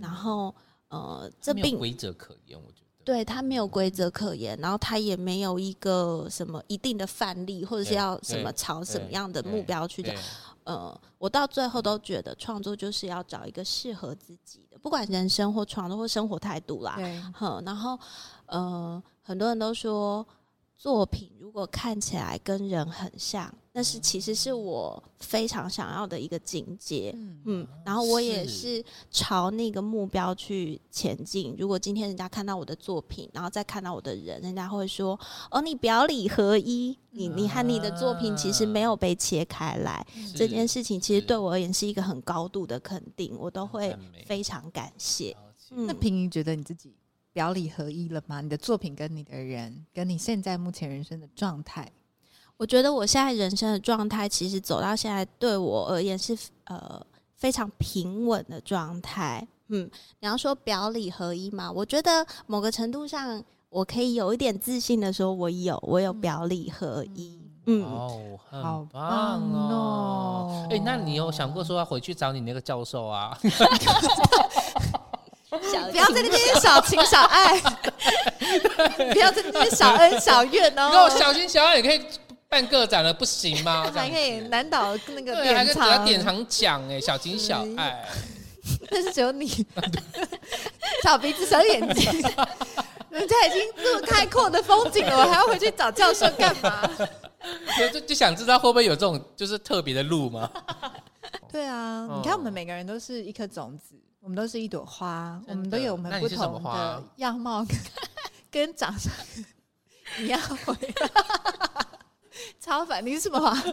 [0.02, 0.54] 然后，
[0.88, 10.14] 呃，这并规则可言，我觉得对他没有规则可言，然后他也没有一个什么一定的范例，或者是要什么朝什么样的目标去讲。
[10.70, 16.94] 呃，我到最后都觉得创作就是要找一个适合自己的，不管人生或创作或生活态度啦。
[16.96, 17.98] 对，哼，然后，
[18.46, 20.24] 呃，很多人都说。
[20.82, 27.12] 作品如果看起来跟人很像，那是其实是我非常想要的一个境界。
[27.14, 31.54] 嗯，嗯，然后我也是朝那个目标去前进。
[31.56, 35.18] 如果今天人家看到我的作品，然后再看到我的人，人家会说
[35.52, 40.04] ：“哦，你表里合一，你你和你的作品其实没有被切开来。”
[40.34, 43.96] 这件事情其实对我而言是一个很高度的肯定，我都会
[44.26, 45.36] 非常感谢。
[45.70, 46.92] 嗯，那平仪觉得你自己
[47.32, 48.40] 表里合一了吗？
[48.40, 51.88] 你的作品跟你的人，跟你现在目前人生的状态，
[52.60, 57.00] 我觉得我现在人生的状态，其实走到现在对我而言是呃
[57.34, 59.48] 非常平稳的状态。
[59.68, 67.40] 嗯，你要说表里合一嘛，我觉得某个程度上，我可以有一点自信的说，我有，我有表里合一。
[67.64, 70.66] 嗯，哦，好棒哦！
[70.68, 73.34] 哎、欸，那你有想过说要回去找你那个教授啊？
[75.48, 77.58] 不要在那边小情小爱，
[79.12, 80.90] 不要在那边小恩小怨哦。
[80.92, 82.04] 那我小情小爱也可以
[82.50, 83.88] 办个展了，不行吗？
[83.94, 88.04] 还可以难倒那个典藏，还可以给他典藏奖哎，小情小爱。
[88.90, 89.46] 但 是只有你，
[91.02, 92.12] 小鼻子小眼睛，
[93.08, 96.90] 人家已经这么开阔的风景了，我还要回去找教授干嘛？
[97.92, 100.50] 就就想知道会不会有这种就是特别的路吗？
[101.50, 103.94] 对啊，你看我们每个人都是一颗种子。
[104.22, 107.64] 我们都是一朵花，我们都有我们不同的样貌
[108.52, 109.10] 跟，跟长相
[110.18, 110.74] 一样会
[112.60, 113.04] 超凡。
[113.04, 113.56] 你是什么话？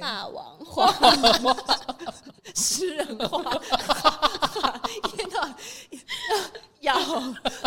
[0.00, 0.92] 大王花，
[2.54, 3.40] 诗人花，
[4.96, 5.54] 一 天到晚
[6.80, 6.96] 要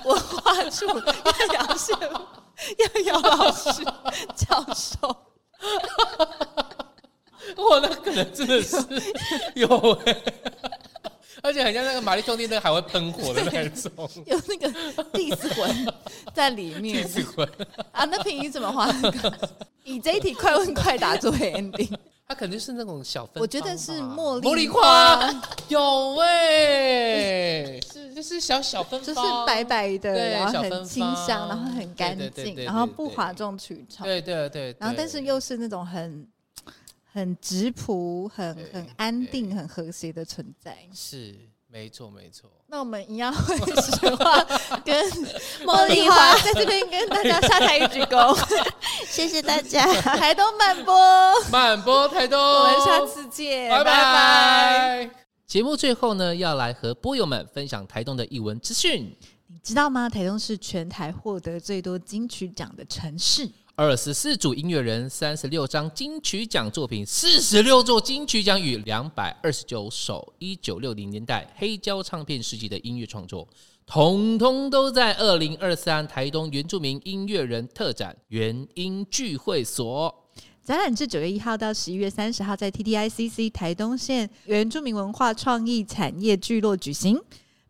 [0.03, 1.97] 文化处要姚线，
[2.77, 3.83] 要姚老师
[4.35, 5.15] 教授。
[7.55, 8.77] 我那可能真的是
[9.55, 9.67] 有
[10.05, 10.70] 哎、欸。
[11.41, 13.91] 而且很像那个玛丽兄弟那个还会喷火的那种，
[14.25, 15.93] 有那个地死魂
[16.33, 17.03] 在里面。
[17.03, 17.47] 地死魂
[17.91, 18.87] 啊，那平仪怎么画？
[19.83, 21.89] 以这一题快问快答作为 ending，
[22.27, 23.41] 它肯定是那种小分。
[23.41, 34.05] 我觉得是茉莉茉莉花，有哎，是就是小小分，就是白白的，然后很清香，然后很干净，然后不哗众取宠。
[34.05, 36.27] 对对对，然后但是又是那种很。
[37.13, 41.35] 很质朴、很很安定、很和谐的存在，是
[41.67, 42.49] 没错没错。
[42.67, 44.43] 那我们一样会实话
[44.85, 45.05] 跟
[45.65, 48.37] 茉莉花在这边跟大家下台一鞠躬，
[49.05, 49.85] 谢谢大家。
[50.15, 50.93] 台东慢播，
[51.51, 53.83] 慢播台东，我们下次见，拜拜。
[53.83, 55.09] 拜拜。
[55.45, 59.13] 节目最后呢，要来和波友们分享台东的艺文资讯。
[59.47, 60.07] 你知道吗？
[60.09, 63.49] 台东是全台获得最多金曲奖的城市。
[63.75, 73.47] 二十四组音乐人，三十六张金曲奖作品，四十六座金曲奖与两百二十九首一九六零年代黑胶唱片时期的音乐创作，
[73.85, 80.13] 统统都在二零二三台东原住民音乐人特展原音聚会所。
[80.63, 87.19] 展览至九月一号到十一月三十号，在 TTICC 台东县原住民文化创意产业聚落举行。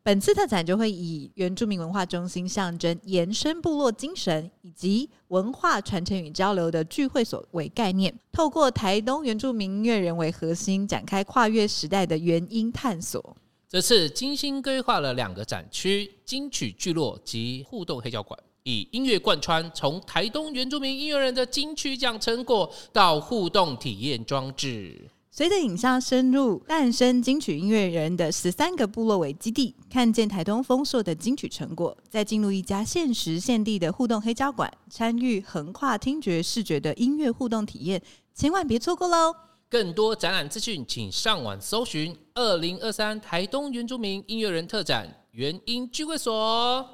[0.03, 13.37] 本次特展就会以原住民文化中心象征延伸部落精神以及文化传承与交流的聚会所为概念，透过台东原住民音乐人为核心，展开跨越时代的原音探索。
[13.69, 25.07] 这次精心规划了两个展区：金曲聚落及互动黑胶馆，以音乐贯穿，从台东原住民音乐人的金曲奖成果到互动体验装置。
[25.33, 38.01] 随着影像深入诞生金曲音乐人的十三个部落为基地，看见台东丰硕的金曲成果，再进入一家限时限地的互动黑胶馆，参与横跨听觉视觉的音乐互动体验，
[38.35, 39.33] 千万别错过喽！
[39.69, 46.85] 更多展览资讯，请上网搜寻“二零二三台东原住民音乐人特展原音聚会所”。